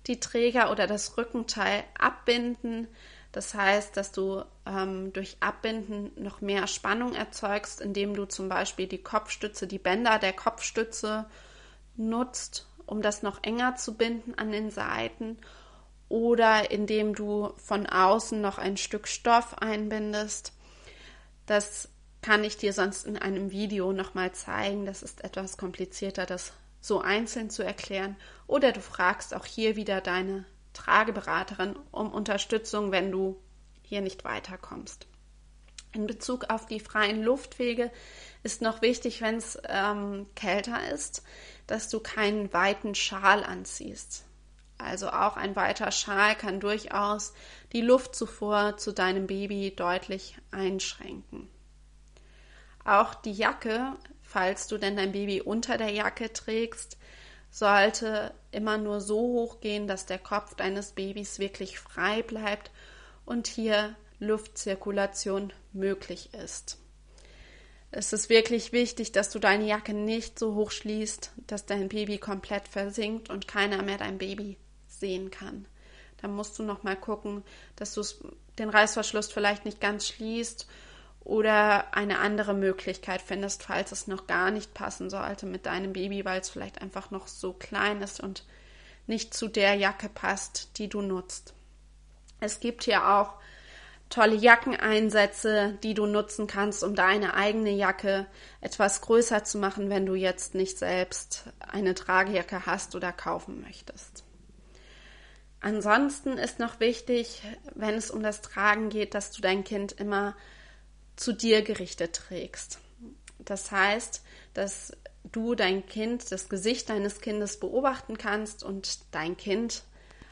die 0.08 0.20
Träger 0.20 0.72
oder 0.72 0.88
das 0.88 1.18
Rückenteil 1.18 1.86
abbinden, 1.98 2.90
das 3.32 3.54
heißt, 3.54 3.96
dass 3.96 4.12
du 4.12 4.44
ähm, 4.66 5.14
durch 5.14 5.38
Abbinden 5.40 6.12
noch 6.22 6.42
mehr 6.42 6.68
Spannung 6.68 7.16
erzeugst, 7.16 7.80
indem 7.80 8.14
du 8.14 8.26
zum 8.26 8.50
Beispiel 8.50 8.88
die 8.88 9.02
Kopfstütze, 9.02 9.68
die 9.68 9.80
Bänder 9.80 10.20
der 10.20 10.34
Kopfstütze 10.34 11.26
nutzt, 11.96 12.68
um 12.86 13.02
das 13.02 13.24
noch 13.24 13.44
enger 13.44 13.76
zu 13.78 13.96
binden 13.96 14.36
an 14.36 14.52
den 14.52 14.70
Seiten 14.70 15.38
oder 16.10 16.72
indem 16.72 17.16
du 17.16 17.54
von 17.56 17.86
außen 17.88 18.42
noch 18.42 18.58
ein 18.58 18.76
Stück 18.76 19.08
Stoff 19.08 19.58
einbindest. 19.60 20.52
Das 21.46 21.88
kann 22.22 22.44
ich 22.44 22.58
dir 22.58 22.74
sonst 22.74 23.06
in 23.06 23.18
einem 23.18 23.52
Video 23.52 23.94
nochmal 23.94 24.34
zeigen. 24.34 24.86
Das 24.86 25.04
ist 25.04 25.24
etwas 25.24 25.56
komplizierter, 25.56 26.26
das 26.26 26.52
so 26.82 27.00
einzeln 27.00 27.50
zu 27.50 27.64
erklären. 27.64 28.18
Oder 28.46 28.74
du 28.74 28.82
fragst 28.82 29.34
auch 29.34 29.46
hier 29.46 29.78
wieder 29.78 30.02
deine 30.02 30.46
Trageberaterin 30.74 31.76
um 31.92 32.12
Unterstützung, 32.12 32.92
wenn 32.92 33.12
du 33.12 33.42
hier 33.82 34.02
nicht 34.02 34.24
weiterkommst. 34.24 35.08
In 35.94 36.08
Bezug 36.08 36.50
auf 36.50 36.68
die 36.68 36.80
freien 36.80 37.22
Luftwege 37.22 37.92
ist 38.44 38.62
noch 38.62 38.82
wichtig, 38.82 39.22
wenn 39.22 39.36
es 39.36 39.58
ähm, 39.68 40.26
kälter 40.36 40.90
ist, 40.90 41.24
dass 41.68 41.90
du 41.90 42.00
keinen 42.00 42.54
weiten 42.54 42.96
Schal 42.96 43.44
anziehst. 43.44 44.24
Also 44.78 45.10
auch 45.10 45.38
ein 45.38 45.56
weiter 45.56 45.92
Schal 45.92 46.36
kann 46.36 46.60
durchaus 46.60 47.34
die 47.74 47.82
Luftzufuhr 47.82 48.78
zu 48.78 48.94
deinem 48.94 49.28
Baby 49.28 49.76
deutlich 49.76 50.38
einschränken. 50.52 51.50
Auch 52.84 53.14
die 53.14 53.34
Jacke, 53.34 53.96
falls 54.22 54.68
du 54.68 54.78
denn 54.78 54.96
dein 54.96 55.12
Baby 55.12 55.42
unter 55.42 55.78
der 55.78 55.92
Jacke 55.92 56.34
trägst, 56.34 56.98
sollte 57.52 58.34
immer 58.52 58.78
nur 58.78 59.02
so 59.02 59.20
hoch 59.20 59.60
gehen, 59.62 59.88
dass 59.88 60.06
der 60.06 60.20
Kopf 60.20 60.56
deines 60.56 60.92
Babys 60.92 61.40
wirklich 61.40 61.80
frei 61.80 62.22
bleibt 62.22 62.72
und 63.26 63.48
hier 63.48 63.96
Luftzirkulation 64.20 65.54
möglich 65.74 66.34
ist. 66.34 66.78
Es 67.92 68.14
ist 68.14 68.30
wirklich 68.30 68.72
wichtig, 68.72 69.12
dass 69.12 69.30
du 69.32 69.40
deine 69.40 69.66
Jacke 69.66 69.94
nicht 69.94 70.40
so 70.40 70.56
hoch 70.56 70.72
schließt, 70.72 71.32
dass 71.48 71.66
dein 71.66 71.90
Baby 71.90 72.20
komplett 72.20 72.68
versinkt 72.68 73.30
und 73.30 73.48
keiner 73.48 73.82
mehr 73.82 73.98
dein 73.98 74.18
Baby 74.18 74.58
sehen 74.88 75.30
kann. 75.30 75.66
Da 76.22 76.28
musst 76.28 76.58
du 76.58 76.64
noch 76.64 76.84
mal 76.84 76.96
gucken, 76.96 77.44
dass 77.76 77.94
du 77.94 78.04
den 78.60 78.70
Reißverschluss 78.70 79.32
vielleicht 79.32 79.66
nicht 79.66 79.82
ganz 79.82 80.08
schließt 80.08 80.68
oder 81.24 81.94
eine 81.94 82.20
andere 82.20 82.54
Möglichkeit 82.54 83.22
findest, 83.22 83.64
falls 83.64 83.92
es 83.92 84.08
noch 84.08 84.28
gar 84.28 84.52
nicht 84.52 84.74
passen 84.74 85.10
sollte 85.10 85.46
mit 85.46 85.66
deinem 85.66 85.94
Baby, 85.94 86.26
weil 86.26 86.42
es 86.42 86.50
vielleicht 86.50 86.82
einfach 86.82 87.12
noch 87.12 87.28
so 87.28 87.54
klein 87.54 88.02
ist 88.02 88.20
und 88.20 88.44
nicht 89.08 89.34
zu 89.34 89.48
der 89.48 89.76
Jacke 89.76 90.10
passt, 90.10 90.78
die 90.78 90.88
du 90.88 91.02
nutzt. 91.02 91.54
Es 92.40 92.60
gibt 92.60 92.84
hier 92.84 93.08
auch 93.08 93.34
tolle 94.10 94.36
Jackeneinsätze, 94.36 95.78
die 95.84 95.94
du 95.94 96.06
nutzen 96.06 96.48
kannst, 96.48 96.84
um 96.84 96.96
deine 96.96 97.34
eigene 97.36 97.72
Jacke 97.72 98.26
etwas 98.60 99.02
größer 99.02 99.44
zu 99.44 99.58
machen, 99.58 99.90
wenn 99.90 100.06
du 100.06 100.16
jetzt 100.16 100.54
nicht 100.54 100.78
selbst 100.78 101.46
eine 101.60 101.96
Tragejacke 101.96 102.66
hast 102.66 102.96
oder 102.96 103.12
kaufen 103.14 103.62
möchtest. 103.62 104.24
Ansonsten 105.62 106.38
ist 106.38 106.60
noch 106.60 106.80
wichtig, 106.80 107.44
wenn 107.76 107.94
es 107.94 108.10
um 108.10 108.24
das 108.24 108.42
Tragen 108.42 108.90
geht, 108.90 109.14
dass 109.14 109.32
du 109.32 109.42
dein 109.42 109.64
Kind 109.64 109.92
immer 109.94 110.36
zu 111.22 111.34
dir 111.34 111.62
gerichtet 111.62 112.16
trägst. 112.16 112.80
Das 113.40 113.72
heißt, 113.72 114.24
dass 114.54 114.92
du 115.24 115.56
dein 115.56 115.86
Kind, 115.86 116.32
das 116.32 116.50
Gesicht 116.50 116.90
deines 116.90 117.22
Kindes 117.22 117.60
beobachten 117.60 118.18
kannst 118.18 118.64
und 118.64 119.00
dein 119.12 119.38
Kind 119.38 119.84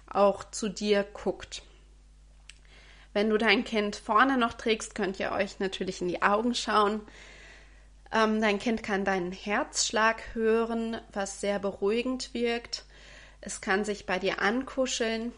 auch 0.07 0.43
zu 0.43 0.67
dir 0.69 1.03
guckt. 1.03 1.61
Wenn 3.13 3.29
du 3.29 3.37
dein 3.37 3.63
Kind 3.63 3.95
vorne 3.95 4.37
noch 4.37 4.53
trägst, 4.53 4.95
könnt 4.95 5.19
ihr 5.19 5.31
euch 5.31 5.59
natürlich 5.59 6.01
in 6.01 6.07
die 6.07 6.21
Augen 6.21 6.53
schauen. 6.55 7.01
Ähm, 8.11 8.41
dein 8.41 8.59
Kind 8.59 8.81
kann 8.81 9.05
deinen 9.05 9.31
Herzschlag 9.31 10.33
hören, 10.33 10.99
was 11.13 11.39
sehr 11.39 11.59
beruhigend 11.59 12.33
wirkt. 12.33 12.85
Es 13.41 13.61
kann 13.61 13.85
sich 13.85 14.05
bei 14.05 14.19
dir 14.19 14.41
ankuscheln 14.41 15.33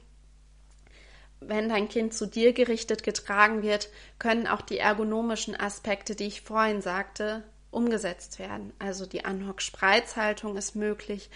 wenn 1.41 1.69
dein 1.69 1.89
Kind 1.89 2.13
zu 2.13 2.27
dir 2.27 2.53
gerichtet 2.53 3.03
getragen 3.03 3.63
wird, 3.63 3.89
können 4.19 4.47
auch 4.47 4.61
die 4.61 4.77
ergonomischen 4.77 5.59
Aspekte, 5.59 6.15
die 6.15 6.27
ich 6.27 6.41
vorhin 6.41 6.81
sagte, 6.81 7.43
umgesetzt 7.71 8.39
werden. 8.39 8.73
Also 8.79 9.05
die 9.05 9.25
Anhock-Spreizhaltung 9.25 10.55
ist 10.55 10.75
möglich, 10.75 11.29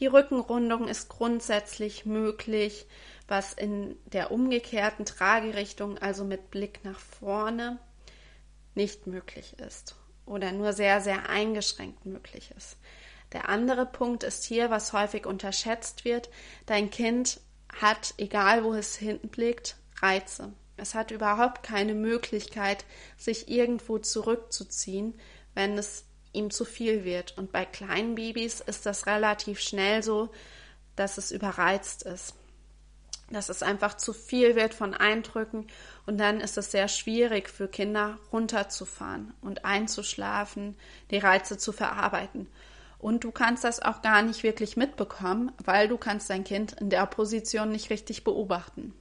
die 0.00 0.06
Rückenrundung 0.06 0.88
ist 0.88 1.08
grundsätzlich 1.08 2.04
möglich, 2.04 2.86
was 3.28 3.52
in 3.52 3.96
der 4.06 4.32
umgekehrten 4.32 5.04
Tragerichtung, 5.04 5.98
also 5.98 6.24
mit 6.24 6.50
Blick 6.50 6.84
nach 6.84 6.98
vorne, 6.98 7.78
nicht 8.74 9.06
möglich 9.06 9.56
ist 9.60 9.94
oder 10.26 10.50
nur 10.50 10.72
sehr, 10.72 11.00
sehr 11.00 11.28
eingeschränkt 11.28 12.06
möglich 12.06 12.50
ist. 12.56 12.76
Der 13.32 13.48
andere 13.48 13.86
Punkt 13.86 14.24
ist 14.24 14.44
hier, 14.44 14.70
was 14.70 14.92
häufig 14.92 15.26
unterschätzt 15.26 16.04
wird. 16.04 16.28
Dein 16.66 16.90
Kind 16.90 17.40
hat, 17.80 18.14
egal 18.18 18.64
wo 18.64 18.74
es 18.74 18.96
hinblickt, 18.96 19.76
Reize. 20.00 20.52
Es 20.76 20.94
hat 20.94 21.10
überhaupt 21.10 21.62
keine 21.62 21.94
Möglichkeit, 21.94 22.84
sich 23.16 23.48
irgendwo 23.48 23.98
zurückzuziehen, 23.98 25.14
wenn 25.54 25.78
es 25.78 26.04
ihm 26.32 26.50
zu 26.50 26.64
viel 26.64 27.04
wird. 27.04 27.38
Und 27.38 27.52
bei 27.52 27.64
kleinen 27.64 28.16
Babys 28.16 28.60
ist 28.60 28.86
das 28.86 29.06
relativ 29.06 29.60
schnell 29.60 30.02
so, 30.02 30.30
dass 30.96 31.16
es 31.16 31.30
überreizt 31.30 32.02
ist. 32.02 32.34
Dass 33.30 33.48
es 33.48 33.62
einfach 33.62 33.96
zu 33.96 34.12
viel 34.12 34.54
wird 34.54 34.74
von 34.74 34.92
Eindrücken 34.94 35.68
und 36.06 36.18
dann 36.18 36.40
ist 36.40 36.58
es 36.58 36.70
sehr 36.70 36.88
schwierig 36.88 37.48
für 37.48 37.68
Kinder 37.68 38.18
runterzufahren 38.32 39.32
und 39.40 39.64
einzuschlafen, 39.64 40.76
die 41.10 41.18
Reize 41.18 41.56
zu 41.56 41.72
verarbeiten. 41.72 42.48
Und 43.04 43.22
du 43.22 43.32
kannst 43.32 43.64
das 43.64 43.80
auch 43.80 44.00
gar 44.00 44.22
nicht 44.22 44.44
wirklich 44.44 44.78
mitbekommen, 44.78 45.52
weil 45.62 45.88
du 45.88 45.98
kannst 45.98 46.30
dein 46.30 46.42
Kind 46.42 46.72
in 46.80 46.88
der 46.88 47.04
Position 47.04 47.68
nicht 47.68 47.90
richtig 47.90 48.24
beobachten. 48.24 48.94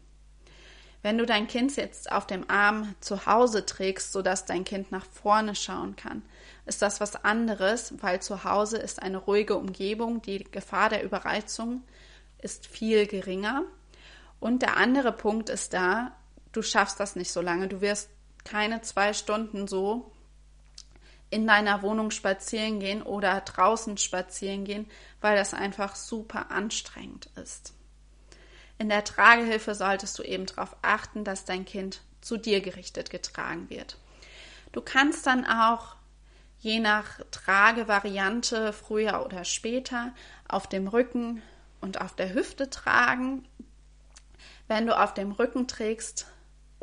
Wenn 1.01 1.17
du 1.17 1.25
dein 1.25 1.48
Kind 1.48 1.74
jetzt 1.77 2.12
auf 2.12 2.27
dem 2.27 2.50
Arm 2.50 2.95
zu 3.00 3.25
Hause 3.25 3.65
trägst, 3.65 4.12
sodass 4.12 4.43
dein 4.43 4.65
Kind 4.65 4.91
nach 4.91 5.05
vorne 5.05 5.55
schauen 5.55 5.95
kann, 5.95 6.22
ist 6.65 6.81
das 6.81 7.00
was 7.00 7.24
anderes, 7.24 7.93
weil 8.01 8.22
zu 8.22 8.43
Hause 8.43 8.75
ist 8.75 9.01
eine 9.01 9.19
ruhige 9.19 9.55
Umgebung, 9.55 10.22
die 10.22 10.43
Gefahr 10.43 10.89
der 10.89 11.05
Überreizung 11.05 11.81
ist 12.39 12.67
viel 12.67 13.07
geringer. 13.07 13.63
Und 14.41 14.63
der 14.63 14.75
andere 14.75 15.13
Punkt 15.13 15.48
ist 15.48 15.72
da, 15.72 16.12
du 16.51 16.62
schaffst 16.62 17.00
das 17.00 17.15
nicht 17.15 17.31
so 17.31 17.39
lange. 17.39 17.69
Du 17.69 17.79
wirst 17.79 18.10
keine 18.43 18.81
zwei 18.81 19.13
Stunden 19.13 19.65
so 19.65 20.12
in 21.33 21.47
deiner 21.47 21.81
Wohnung 21.81 22.11
spazieren 22.11 22.79
gehen 22.79 23.01
oder 23.01 23.41
draußen 23.41 23.97
spazieren 23.97 24.65
gehen, 24.65 24.87
weil 25.19 25.35
das 25.35 25.55
einfach 25.55 25.95
super 25.95 26.51
anstrengend 26.51 27.27
ist. 27.35 27.73
In 28.77 28.87
der 28.87 29.03
Tragehilfe 29.03 29.73
solltest 29.73 30.19
du 30.19 30.23
eben 30.23 30.45
darauf 30.45 30.75
achten, 30.83 31.23
dass 31.23 31.43
dein 31.43 31.65
Kind 31.65 32.01
zu 32.21 32.37
dir 32.37 32.61
gerichtet 32.61 33.09
getragen 33.09 33.69
wird. 33.71 33.97
Du 34.73 34.81
kannst 34.81 35.25
dann 35.25 35.45
auch 35.45 35.95
je 36.59 36.79
nach 36.79 37.19
Tragevariante 37.31 38.71
früher 38.71 39.25
oder 39.25 39.43
später 39.43 40.13
auf 40.47 40.67
dem 40.67 40.87
Rücken 40.87 41.41
und 41.81 41.99
auf 41.99 42.15
der 42.15 42.35
Hüfte 42.35 42.69
tragen. 42.69 43.47
Wenn 44.67 44.85
du 44.85 44.95
auf 44.97 45.15
dem 45.15 45.31
Rücken 45.31 45.67
trägst, 45.67 46.27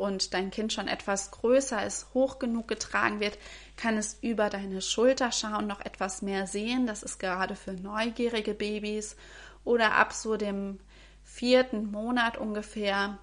und 0.01 0.33
dein 0.33 0.49
Kind 0.49 0.73
schon 0.73 0.87
etwas 0.87 1.29
größer 1.29 1.85
ist, 1.85 2.07
hoch 2.15 2.39
genug 2.39 2.67
getragen 2.67 3.19
wird, 3.19 3.37
kann 3.77 3.97
es 3.97 4.17
über 4.21 4.49
deine 4.49 4.81
Schulter 4.81 5.31
schauen, 5.31 5.67
noch 5.67 5.79
etwas 5.81 6.23
mehr 6.23 6.47
sehen. 6.47 6.87
Das 6.87 7.03
ist 7.03 7.19
gerade 7.19 7.55
für 7.55 7.73
neugierige 7.73 8.55
Babys 8.55 9.15
oder 9.63 9.93
ab 9.93 10.11
so 10.11 10.37
dem 10.37 10.79
vierten 11.23 11.91
Monat 11.91 12.37
ungefähr 12.37 13.19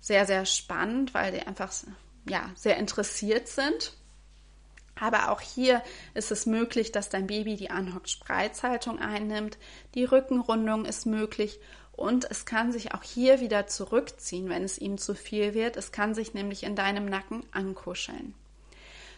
sehr, 0.00 0.26
sehr 0.26 0.44
spannend, 0.44 1.14
weil 1.14 1.32
die 1.32 1.46
einfach 1.46 1.72
ja, 2.28 2.50
sehr 2.56 2.76
interessiert 2.78 3.46
sind. 3.46 3.94
Aber 5.00 5.30
auch 5.30 5.40
hier 5.40 5.82
ist 6.14 6.32
es 6.32 6.46
möglich, 6.46 6.90
dass 6.90 7.08
dein 7.08 7.28
Baby 7.28 7.54
die 7.54 7.70
Anhock-Spreizhaltung 7.70 8.98
einnimmt. 8.98 9.56
Die 9.94 10.04
Rückenrundung 10.04 10.84
ist 10.84 11.06
möglich 11.06 11.60
und 11.98 12.30
es 12.30 12.46
kann 12.46 12.70
sich 12.70 12.94
auch 12.94 13.02
hier 13.02 13.40
wieder 13.40 13.66
zurückziehen, 13.66 14.48
wenn 14.48 14.62
es 14.62 14.78
ihm 14.78 14.98
zu 14.98 15.16
viel 15.16 15.52
wird. 15.52 15.76
Es 15.76 15.90
kann 15.90 16.14
sich 16.14 16.32
nämlich 16.32 16.62
in 16.62 16.76
deinem 16.76 17.06
Nacken 17.06 17.44
ankuscheln. 17.50 18.34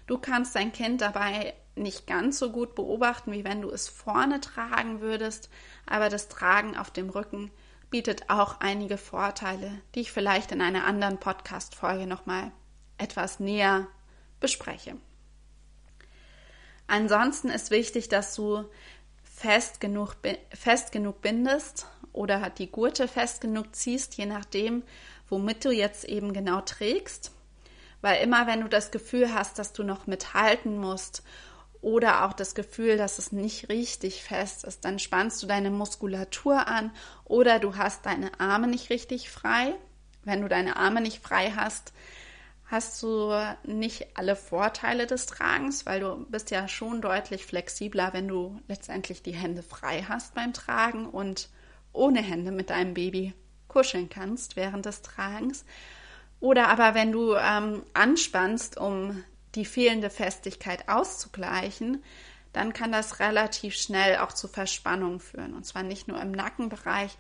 Du 0.06 0.16
kannst 0.16 0.56
dein 0.56 0.72
Kind 0.72 1.02
dabei 1.02 1.52
nicht 1.76 2.06
ganz 2.06 2.38
so 2.38 2.50
gut 2.50 2.74
beobachten, 2.74 3.32
wie 3.32 3.44
wenn 3.44 3.60
du 3.60 3.70
es 3.70 3.90
vorne 3.90 4.40
tragen 4.40 5.02
würdest, 5.02 5.50
aber 5.84 6.08
das 6.08 6.28
Tragen 6.28 6.74
auf 6.74 6.90
dem 6.90 7.10
Rücken 7.10 7.50
bietet 7.90 8.30
auch 8.30 8.60
einige 8.60 8.96
Vorteile, 8.96 9.82
die 9.94 10.00
ich 10.00 10.12
vielleicht 10.12 10.50
in 10.50 10.62
einer 10.62 10.86
anderen 10.86 11.18
Podcast-Folge 11.18 12.06
nochmal 12.06 12.50
etwas 12.96 13.40
näher 13.40 13.88
bespreche. 14.40 14.96
Ansonsten 16.86 17.50
ist 17.50 17.70
wichtig, 17.70 18.08
dass 18.08 18.34
du 18.34 18.64
fest 19.22 19.80
genug, 19.82 20.16
fest 20.54 20.92
genug 20.92 21.20
bindest 21.20 21.86
oder 22.12 22.40
hat 22.40 22.58
die 22.58 22.70
Gurte 22.70 23.08
fest 23.08 23.40
genug 23.40 23.74
ziehst, 23.74 24.16
je 24.16 24.26
nachdem, 24.26 24.82
womit 25.28 25.64
du 25.64 25.70
jetzt 25.70 26.04
eben 26.04 26.32
genau 26.32 26.60
trägst. 26.60 27.32
Weil 28.00 28.22
immer, 28.22 28.46
wenn 28.46 28.62
du 28.62 28.68
das 28.68 28.90
Gefühl 28.90 29.34
hast, 29.34 29.58
dass 29.58 29.72
du 29.72 29.82
noch 29.82 30.06
mithalten 30.06 30.78
musst 30.78 31.22
oder 31.82 32.24
auch 32.24 32.32
das 32.32 32.54
Gefühl, 32.54 32.96
dass 32.96 33.18
es 33.18 33.32
nicht 33.32 33.68
richtig 33.68 34.22
fest 34.22 34.64
ist, 34.64 34.84
dann 34.84 34.98
spannst 34.98 35.42
du 35.42 35.46
deine 35.46 35.70
Muskulatur 35.70 36.66
an 36.66 36.92
oder 37.24 37.58
du 37.58 37.76
hast 37.76 38.06
deine 38.06 38.38
Arme 38.40 38.68
nicht 38.68 38.90
richtig 38.90 39.30
frei. 39.30 39.74
Wenn 40.24 40.42
du 40.42 40.48
deine 40.48 40.76
Arme 40.76 41.00
nicht 41.00 41.22
frei 41.22 41.52
hast, 41.56 41.92
hast 42.66 43.02
du 43.02 43.34
nicht 43.64 44.16
alle 44.16 44.36
Vorteile 44.36 45.06
des 45.06 45.26
Tragens, 45.26 45.86
weil 45.86 46.00
du 46.00 46.26
bist 46.28 46.50
ja 46.50 46.68
schon 46.68 47.00
deutlich 47.00 47.44
flexibler, 47.44 48.12
wenn 48.12 48.28
du 48.28 48.60
letztendlich 48.68 49.22
die 49.22 49.34
Hände 49.34 49.62
frei 49.62 50.04
hast 50.08 50.34
beim 50.34 50.52
Tragen 50.52 51.06
und 51.06 51.48
ohne 51.92 52.22
Hände 52.22 52.52
mit 52.52 52.70
deinem 52.70 52.94
Baby 52.94 53.34
kuscheln 53.68 54.08
kannst 54.08 54.56
während 54.56 54.86
des 54.86 55.02
Tragens. 55.02 55.64
Oder 56.40 56.68
aber 56.68 56.94
wenn 56.94 57.12
du 57.12 57.34
ähm, 57.34 57.82
anspannst, 57.92 58.78
um 58.78 59.22
die 59.54 59.64
fehlende 59.64 60.10
Festigkeit 60.10 60.88
auszugleichen, 60.88 62.02
dann 62.52 62.72
kann 62.72 62.92
das 62.92 63.20
relativ 63.20 63.74
schnell 63.74 64.18
auch 64.18 64.32
zu 64.32 64.48
Verspannung 64.48 65.20
führen. 65.20 65.54
Und 65.54 65.64
zwar 65.64 65.82
nicht 65.82 66.08
nur 66.08 66.20
im 66.20 66.32
Nackenbereich, 66.32 67.16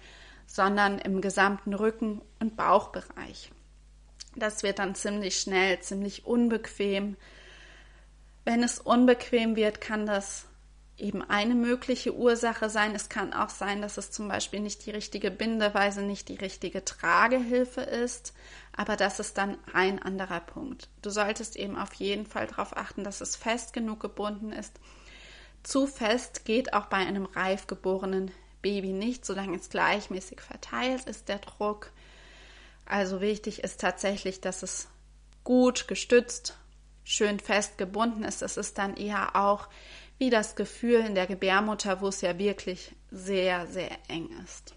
sondern 0.46 0.98
im 0.98 1.20
gesamten 1.20 1.74
Rücken- 1.74 2.22
und 2.40 2.56
Bauchbereich. 2.56 3.52
Das 4.36 4.62
wird 4.62 4.78
dann 4.78 4.94
ziemlich 4.94 5.38
schnell, 5.40 5.80
ziemlich 5.80 6.24
unbequem. 6.24 7.16
Wenn 8.44 8.62
es 8.62 8.78
unbequem 8.80 9.54
wird, 9.54 9.80
kann 9.80 10.06
das 10.06 10.46
eben 11.00 11.22
eine 11.22 11.54
mögliche 11.54 12.14
Ursache 12.14 12.70
sein. 12.70 12.94
Es 12.94 13.08
kann 13.08 13.32
auch 13.32 13.50
sein, 13.50 13.82
dass 13.82 13.96
es 13.96 14.10
zum 14.10 14.28
Beispiel 14.28 14.60
nicht 14.60 14.84
die 14.86 14.90
richtige 14.90 15.30
Bindeweise, 15.30 16.02
nicht 16.02 16.28
die 16.28 16.36
richtige 16.36 16.84
Tragehilfe 16.84 17.80
ist, 17.80 18.34
aber 18.76 18.96
das 18.96 19.20
ist 19.20 19.38
dann 19.38 19.58
ein 19.72 20.00
anderer 20.00 20.40
Punkt. 20.40 20.88
Du 21.02 21.10
solltest 21.10 21.56
eben 21.56 21.76
auf 21.76 21.92
jeden 21.94 22.26
Fall 22.26 22.46
darauf 22.46 22.76
achten, 22.76 23.04
dass 23.04 23.20
es 23.20 23.36
fest 23.36 23.72
genug 23.72 24.00
gebunden 24.00 24.52
ist. 24.52 24.78
Zu 25.62 25.86
fest 25.86 26.44
geht 26.44 26.72
auch 26.72 26.86
bei 26.86 26.98
einem 26.98 27.26
reif 27.26 27.66
geborenen 27.66 28.30
Baby 28.62 28.92
nicht, 28.92 29.24
solange 29.24 29.56
es 29.56 29.70
gleichmäßig 29.70 30.40
verteilt 30.40 31.04
ist, 31.04 31.28
der 31.28 31.38
Druck. 31.38 31.90
Also 32.86 33.20
wichtig 33.20 33.62
ist 33.62 33.80
tatsächlich, 33.80 34.40
dass 34.40 34.62
es 34.62 34.88
gut 35.44 35.88
gestützt, 35.88 36.56
schön 37.04 37.40
fest 37.40 37.78
gebunden 37.78 38.24
ist. 38.24 38.42
Es 38.42 38.56
ist 38.56 38.78
dann 38.78 38.96
eher 38.96 39.36
auch 39.36 39.68
wie 40.20 40.28
das 40.28 40.54
Gefühl 40.54 41.00
in 41.00 41.14
der 41.14 41.26
Gebärmutter, 41.26 42.02
wo 42.02 42.08
es 42.08 42.20
ja 42.20 42.38
wirklich 42.38 42.94
sehr, 43.10 43.66
sehr 43.66 43.90
eng 44.08 44.28
ist. 44.44 44.74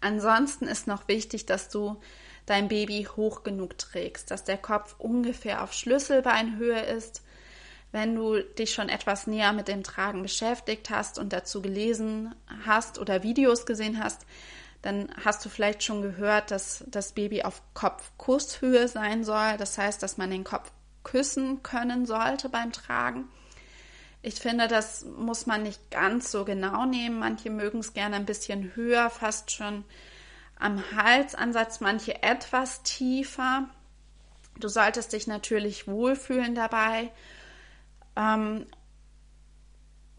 Ansonsten 0.00 0.68
ist 0.68 0.86
noch 0.86 1.08
wichtig, 1.08 1.46
dass 1.46 1.68
du 1.68 2.00
dein 2.46 2.68
Baby 2.68 3.08
hoch 3.16 3.42
genug 3.42 3.76
trägst, 3.76 4.30
dass 4.30 4.44
der 4.44 4.56
Kopf 4.56 4.94
ungefähr 4.98 5.64
auf 5.64 5.72
Schlüsselbeinhöhe 5.72 6.80
ist. 6.80 7.22
Wenn 7.90 8.14
du 8.14 8.40
dich 8.40 8.72
schon 8.72 8.88
etwas 8.88 9.26
näher 9.26 9.52
mit 9.52 9.66
dem 9.66 9.82
Tragen 9.82 10.22
beschäftigt 10.22 10.90
hast 10.90 11.18
und 11.18 11.32
dazu 11.32 11.60
gelesen 11.60 12.36
hast 12.64 13.00
oder 13.00 13.24
Videos 13.24 13.66
gesehen 13.66 14.00
hast, 14.00 14.26
dann 14.80 15.12
hast 15.24 15.44
du 15.44 15.48
vielleicht 15.48 15.82
schon 15.82 16.02
gehört, 16.02 16.52
dass 16.52 16.84
das 16.86 17.14
Baby 17.14 17.42
auf 17.42 17.62
Kopfkusshöhe 17.74 18.86
sein 18.86 19.24
soll. 19.24 19.56
Das 19.58 19.76
heißt, 19.76 20.00
dass 20.04 20.18
man 20.18 20.30
den 20.30 20.44
Kopf 20.44 20.70
küssen 21.02 21.64
können 21.64 22.06
sollte 22.06 22.48
beim 22.48 22.70
Tragen. 22.70 23.28
Ich 24.22 24.36
finde, 24.36 24.68
das 24.68 25.04
muss 25.04 25.46
man 25.46 25.62
nicht 25.62 25.90
ganz 25.90 26.30
so 26.30 26.44
genau 26.44 26.84
nehmen. 26.84 27.18
Manche 27.18 27.50
mögen 27.50 27.78
es 27.78 27.94
gerne 27.94 28.16
ein 28.16 28.26
bisschen 28.26 28.74
höher, 28.74 29.10
fast 29.10 29.50
schon 29.50 29.84
am 30.58 30.82
Halsansatz, 30.96 31.80
manche 31.80 32.22
etwas 32.22 32.82
tiefer. 32.82 33.68
Du 34.58 34.68
solltest 34.68 35.12
dich 35.12 35.28
natürlich 35.28 35.86
wohlfühlen 35.86 36.54
dabei. 36.56 37.12
Ähm, 38.16 38.66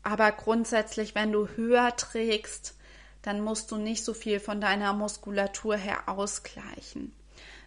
aber 0.01 0.31
grundsätzlich, 0.31 1.13
wenn 1.13 1.33
du 1.33 1.49
höher 1.49 1.95
trägst, 1.97 2.75
dann 3.21 3.41
musst 3.41 3.69
du 3.71 3.75
nicht 3.75 4.05
so 4.05 4.13
viel 4.13 4.39
von 4.39 4.61
deiner 4.61 4.93
Muskulatur 4.93 5.75
her 5.75 6.07
ausgleichen. 6.07 7.13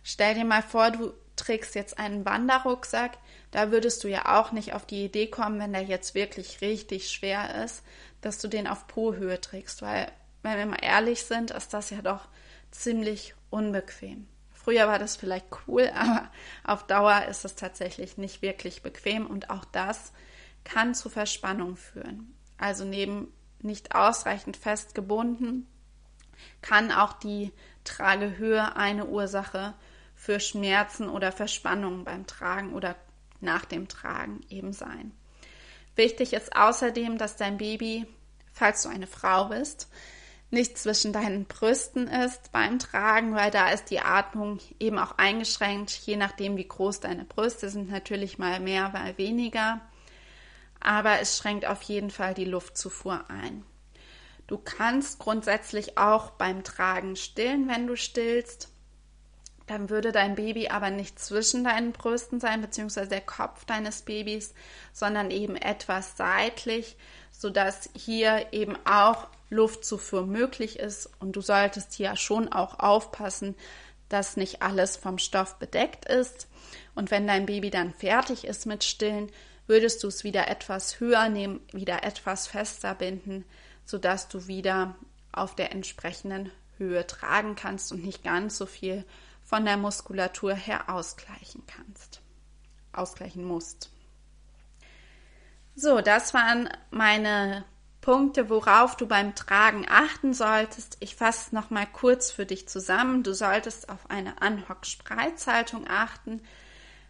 Stell 0.03 0.35
dir 0.35 0.47
mal 0.47 0.63
vor, 0.63 0.91
du 0.91 1.13
trägst 1.37 1.75
jetzt 1.75 1.99
einen 1.99 2.25
Wanderrucksack, 2.25 3.19
da 3.53 3.71
würdest 3.71 4.03
du 4.03 4.09
ja 4.09 4.41
auch 4.41 4.51
nicht 4.51 4.75
auf 4.75 4.85
die 4.85 5.05
Idee 5.05 5.29
kommen, 5.29 5.61
wenn 5.61 5.73
der 5.73 5.85
jetzt 5.85 6.15
wirklich 6.15 6.61
richtig 6.61 7.11
schwer 7.11 7.65
ist, 7.65 7.85
dass 8.21 8.39
du 8.39 8.49
den 8.49 8.67
auf 8.67 8.89
Po-Höhe 8.89 9.41
trägst, 9.41 9.83
weil, 9.83 10.11
wenn 10.43 10.59
wir 10.59 10.67
mal 10.67 10.83
ehrlich 10.83 11.23
sind, 11.23 11.53
ist 11.53 11.73
das 11.73 11.91
ja 11.91 12.03
doch 12.03 12.29
ziemlich 12.71 13.35
unbequem. 13.51 14.27
Früher 14.53 14.89
war 14.89 14.99
das 14.99 15.17
vielleicht 15.17 15.47
cool, 15.67 15.91
aber 15.95 16.31
auf 16.65 16.87
Dauer 16.87 17.27
ist 17.29 17.45
es 17.45 17.55
tatsächlich 17.55 18.19
nicht 18.19 18.43
wirklich 18.43 18.83
bequem 18.83 19.27
und 19.27 19.51
auch 19.51 19.65
das 19.67 20.13
kann 20.65 20.95
zu 20.95 21.09
Verspannung 21.09 21.77
führen. 21.77 22.35
Also 22.59 22.85
neben 22.85 23.33
nicht 23.61 23.95
ausreichend 23.95 24.57
fest 24.57 24.95
gebunden 24.95 25.69
kann 26.61 26.91
auch 26.91 27.13
die 27.13 27.53
Tragehöhe 27.85 28.77
eine 28.77 29.07
Ursache 29.07 29.75
für 30.15 30.41
Schmerzen 30.41 31.09
oder 31.09 31.33
Verspannungen 31.33 32.05
beim 32.05 32.27
Tragen 32.27 32.73
oder 32.73 32.97
nach 33.43 33.65
dem 33.65 33.89
Tragen 33.89 34.41
eben 34.49 34.73
sein. 34.73 35.13
Wichtig 35.95 36.33
ist 36.33 36.57
außerdem, 36.57 37.19
dass 37.19 37.37
dein 37.37 37.59
Baby, 37.59 38.07
falls 38.53 38.83
du 38.83 38.89
eine 38.89 39.07
Frau 39.07 39.47
bist, 39.47 39.89
nicht 40.51 40.77
zwischen 40.77 41.15
deinen 41.15 41.47
Brüsten 41.47 42.09
ist 42.09 42.53
beim 42.53 42.79
Tragen, 42.79 43.35
weil 43.35 43.51
da 43.51 43.71
ist 43.71 43.87
die 43.87 44.01
Atmung 44.01 44.61
eben 44.79 44.99
auch 44.99 45.17
eingeschränkt, 45.17 45.91
je 46.05 46.17
nachdem, 46.17 46.59
wie 46.59 46.69
groß 46.69 47.01
deine 47.01 47.25
Brüste 47.25 47.71
sind, 47.71 47.91
natürlich 47.91 48.39
mal 48.39 48.61
mehr, 48.61 48.91
mal 48.91 49.17
weniger. 49.17 49.81
Aber 50.79 51.21
es 51.21 51.39
schränkt 51.39 51.65
auf 51.65 51.83
jeden 51.83 52.11
Fall 52.11 52.35
die 52.35 52.45
Luftzufuhr 52.45 53.25
ein. 53.31 53.65
Du 54.47 54.59
kannst 54.59 55.19
grundsätzlich 55.19 55.97
auch 55.97 56.33
beim 56.33 56.65
Tragen 56.65 57.17
stillen, 57.17 57.69
wenn 57.69 57.87
du 57.87 57.97
stillst. 57.97 58.72
Dann 59.73 59.89
würde 59.89 60.13
dein 60.13 60.35
Baby 60.35 60.69
aber 60.69 60.91
nicht 60.91 61.19
zwischen 61.19 61.65
deinen 61.65 61.93
Brüsten 61.93 62.41
sein, 62.41 62.61
beziehungsweise 62.61 63.09
der 63.09 63.23
Kopf 63.23 63.65
deines 63.65 64.03
Babys, 64.03 64.53
sondern 64.93 65.31
eben 65.31 65.57
etwas 65.57 66.15
seitlich, 66.19 66.95
sodass 67.31 67.89
hier 67.95 68.49
eben 68.53 68.77
auch 68.85 69.29
Luftzufuhr 69.49 70.27
möglich 70.27 70.79
ist. 70.79 71.09
Und 71.21 71.37
du 71.37 71.41
solltest 71.41 71.95
hier 71.95 72.17
schon 72.17 72.53
auch 72.53 72.81
aufpassen, 72.81 73.55
dass 74.11 74.37
nicht 74.37 74.61
alles 74.61 74.99
vom 74.99 75.17
Stoff 75.17 75.55
bedeckt 75.59 76.05
ist. 76.05 76.49
Und 76.95 77.11
wenn 77.11 77.27
dein 77.27 77.47
Baby 77.47 77.71
dann 77.71 77.95
fertig 77.95 78.45
ist 78.45 78.67
mit 78.67 78.85
Stillen, 78.85 79.33
würdest 79.67 80.05
du 80.05 80.09
es 80.09 80.23
wieder 80.23 80.49
etwas 80.49 81.01
höher 81.01 81.31
nehmen, 81.31 81.61
wieder 81.73 82.05
etwas 82.05 82.47
fester 82.47 82.95
binden, 82.95 83.47
sodass 83.87 84.29
du 84.29 84.49
wieder 84.49 84.97
auf 85.33 85.55
der 85.55 85.73
entsprechenden 85.73 86.51
Höhe 86.77 87.07
tragen 87.07 87.55
kannst 87.55 87.91
und 87.91 88.05
nicht 88.05 88.23
ganz 88.23 88.59
so 88.59 88.67
viel 88.67 89.07
von 89.53 89.67
der 89.67 89.77
Muskulatur 89.77 90.55
her 90.55 90.89
ausgleichen 90.89 91.63
kannst, 91.67 92.23
ausgleichen 92.95 93.45
musst. 93.45 93.91
So, 95.75 96.01
das 96.01 96.33
waren 96.33 96.71
meine 96.91 97.67
Punkte, 98.01 98.49
worauf 98.49 98.97
du 98.97 99.07
beim 99.07 99.35
Tragen 99.35 99.85
achten 99.87 100.33
solltest. 100.33 100.97
Ich 101.01 101.17
fasse 101.17 101.55
noch 101.55 101.69
mal 101.69 101.85
kurz 101.85 102.31
für 102.31 102.47
dich 102.47 102.67
zusammen. 102.67 103.25
Du 103.25 103.35
solltest 103.35 103.91
auf 103.91 104.09
eine 104.09 104.41
Anhock-Spreizhaltung 104.41 105.87
achten. 105.87 106.41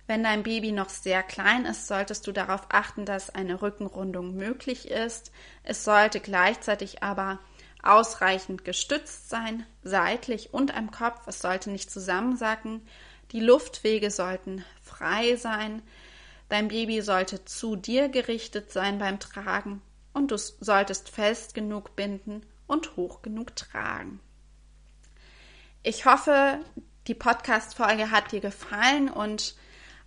Wenn 0.09 0.24
dein 0.24 0.42
Baby 0.42 0.72
noch 0.72 0.88
sehr 0.88 1.22
klein 1.22 1.64
ist, 1.64 1.87
solltest 1.87 2.26
du 2.26 2.33
darauf 2.33 2.62
achten, 2.70 3.05
dass 3.05 3.31
eine 3.31 3.62
Rückenrundung 3.62 4.35
möglich 4.35 4.90
ist. 4.90 5.31
Es 5.62 5.85
sollte 5.85 6.18
gleichzeitig 6.18 7.05
aber 7.05 7.38
ausreichend 7.82 8.64
gestützt 8.64 9.28
sein, 9.28 9.66
seitlich 9.82 10.54
und 10.54 10.74
am 10.74 10.90
Kopf. 10.90 11.26
Es 11.26 11.40
sollte 11.40 11.70
nicht 11.70 11.90
zusammensacken. 11.90 12.86
Die 13.32 13.40
Luftwege 13.40 14.10
sollten 14.10 14.64
frei 14.82 15.36
sein. 15.36 15.82
Dein 16.48 16.68
Baby 16.68 17.02
sollte 17.02 17.44
zu 17.44 17.76
dir 17.76 18.08
gerichtet 18.08 18.70
sein 18.70 18.98
beim 18.98 19.18
Tragen 19.18 19.82
und 20.12 20.30
du 20.30 20.36
solltest 20.36 21.08
fest 21.08 21.54
genug 21.54 21.96
binden 21.96 22.44
und 22.66 22.96
hoch 22.96 23.22
genug 23.22 23.56
tragen. 23.56 24.20
Ich 25.82 26.04
hoffe, 26.04 26.60
die 27.08 27.14
Podcast-Folge 27.14 28.10
hat 28.10 28.32
dir 28.32 28.40
gefallen 28.40 29.08
und 29.08 29.56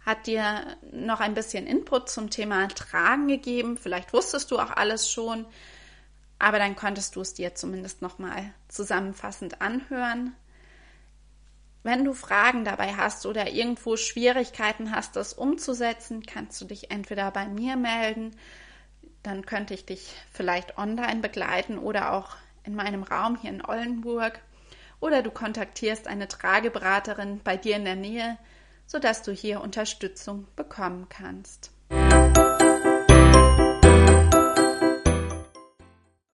hat 0.05 0.27
dir 0.27 0.77
noch 0.91 1.19
ein 1.19 1.33
bisschen 1.33 1.67
Input 1.67 2.09
zum 2.09 2.29
Thema 2.29 2.67
Tragen 2.67 3.27
gegeben. 3.27 3.75
Vielleicht 3.75 4.13
wusstest 4.13 4.51
du 4.51 4.59
auch 4.59 4.69
alles 4.71 5.09
schon, 5.09 5.45
aber 6.39 6.59
dann 6.59 6.75
konntest 6.75 7.15
du 7.15 7.21
es 7.21 7.33
dir 7.33 7.55
zumindest 7.55 8.01
nochmal 8.01 8.53
zusammenfassend 8.67 9.61
anhören. 9.61 10.35
Wenn 11.83 12.03
du 12.03 12.13
Fragen 12.13 12.65
dabei 12.65 12.95
hast 12.95 13.25
oder 13.25 13.51
irgendwo 13.51 13.95
Schwierigkeiten 13.95 14.91
hast, 14.91 15.15
das 15.15 15.33
umzusetzen, 15.33 16.25
kannst 16.25 16.59
du 16.59 16.65
dich 16.65 16.91
entweder 16.91 17.29
bei 17.31 17.47
mir 17.47 17.75
melden 17.75 18.35
dann 19.25 19.45
könnte 19.45 19.73
ich 19.73 19.85
dich 19.85 20.13
vielleicht 20.31 20.77
online 20.77 21.21
begleiten 21.21 21.77
oder 21.77 22.13
auch 22.13 22.35
in 22.63 22.75
meinem 22.75 23.03
Raum 23.03 23.37
hier 23.37 23.49
in 23.49 23.65
Ollenburg. 23.65 24.39
Oder 24.99 25.21
du 25.21 25.31
kontaktierst 25.31 26.07
eine 26.07 26.27
Trageberaterin 26.27 27.41
bei 27.43 27.57
dir 27.57 27.75
in 27.75 27.85
der 27.85 27.95
Nähe, 27.95 28.37
sodass 28.85 29.23
du 29.23 29.31
hier 29.31 29.61
Unterstützung 29.61 30.47
bekommen 30.55 31.07
kannst. 31.09 31.71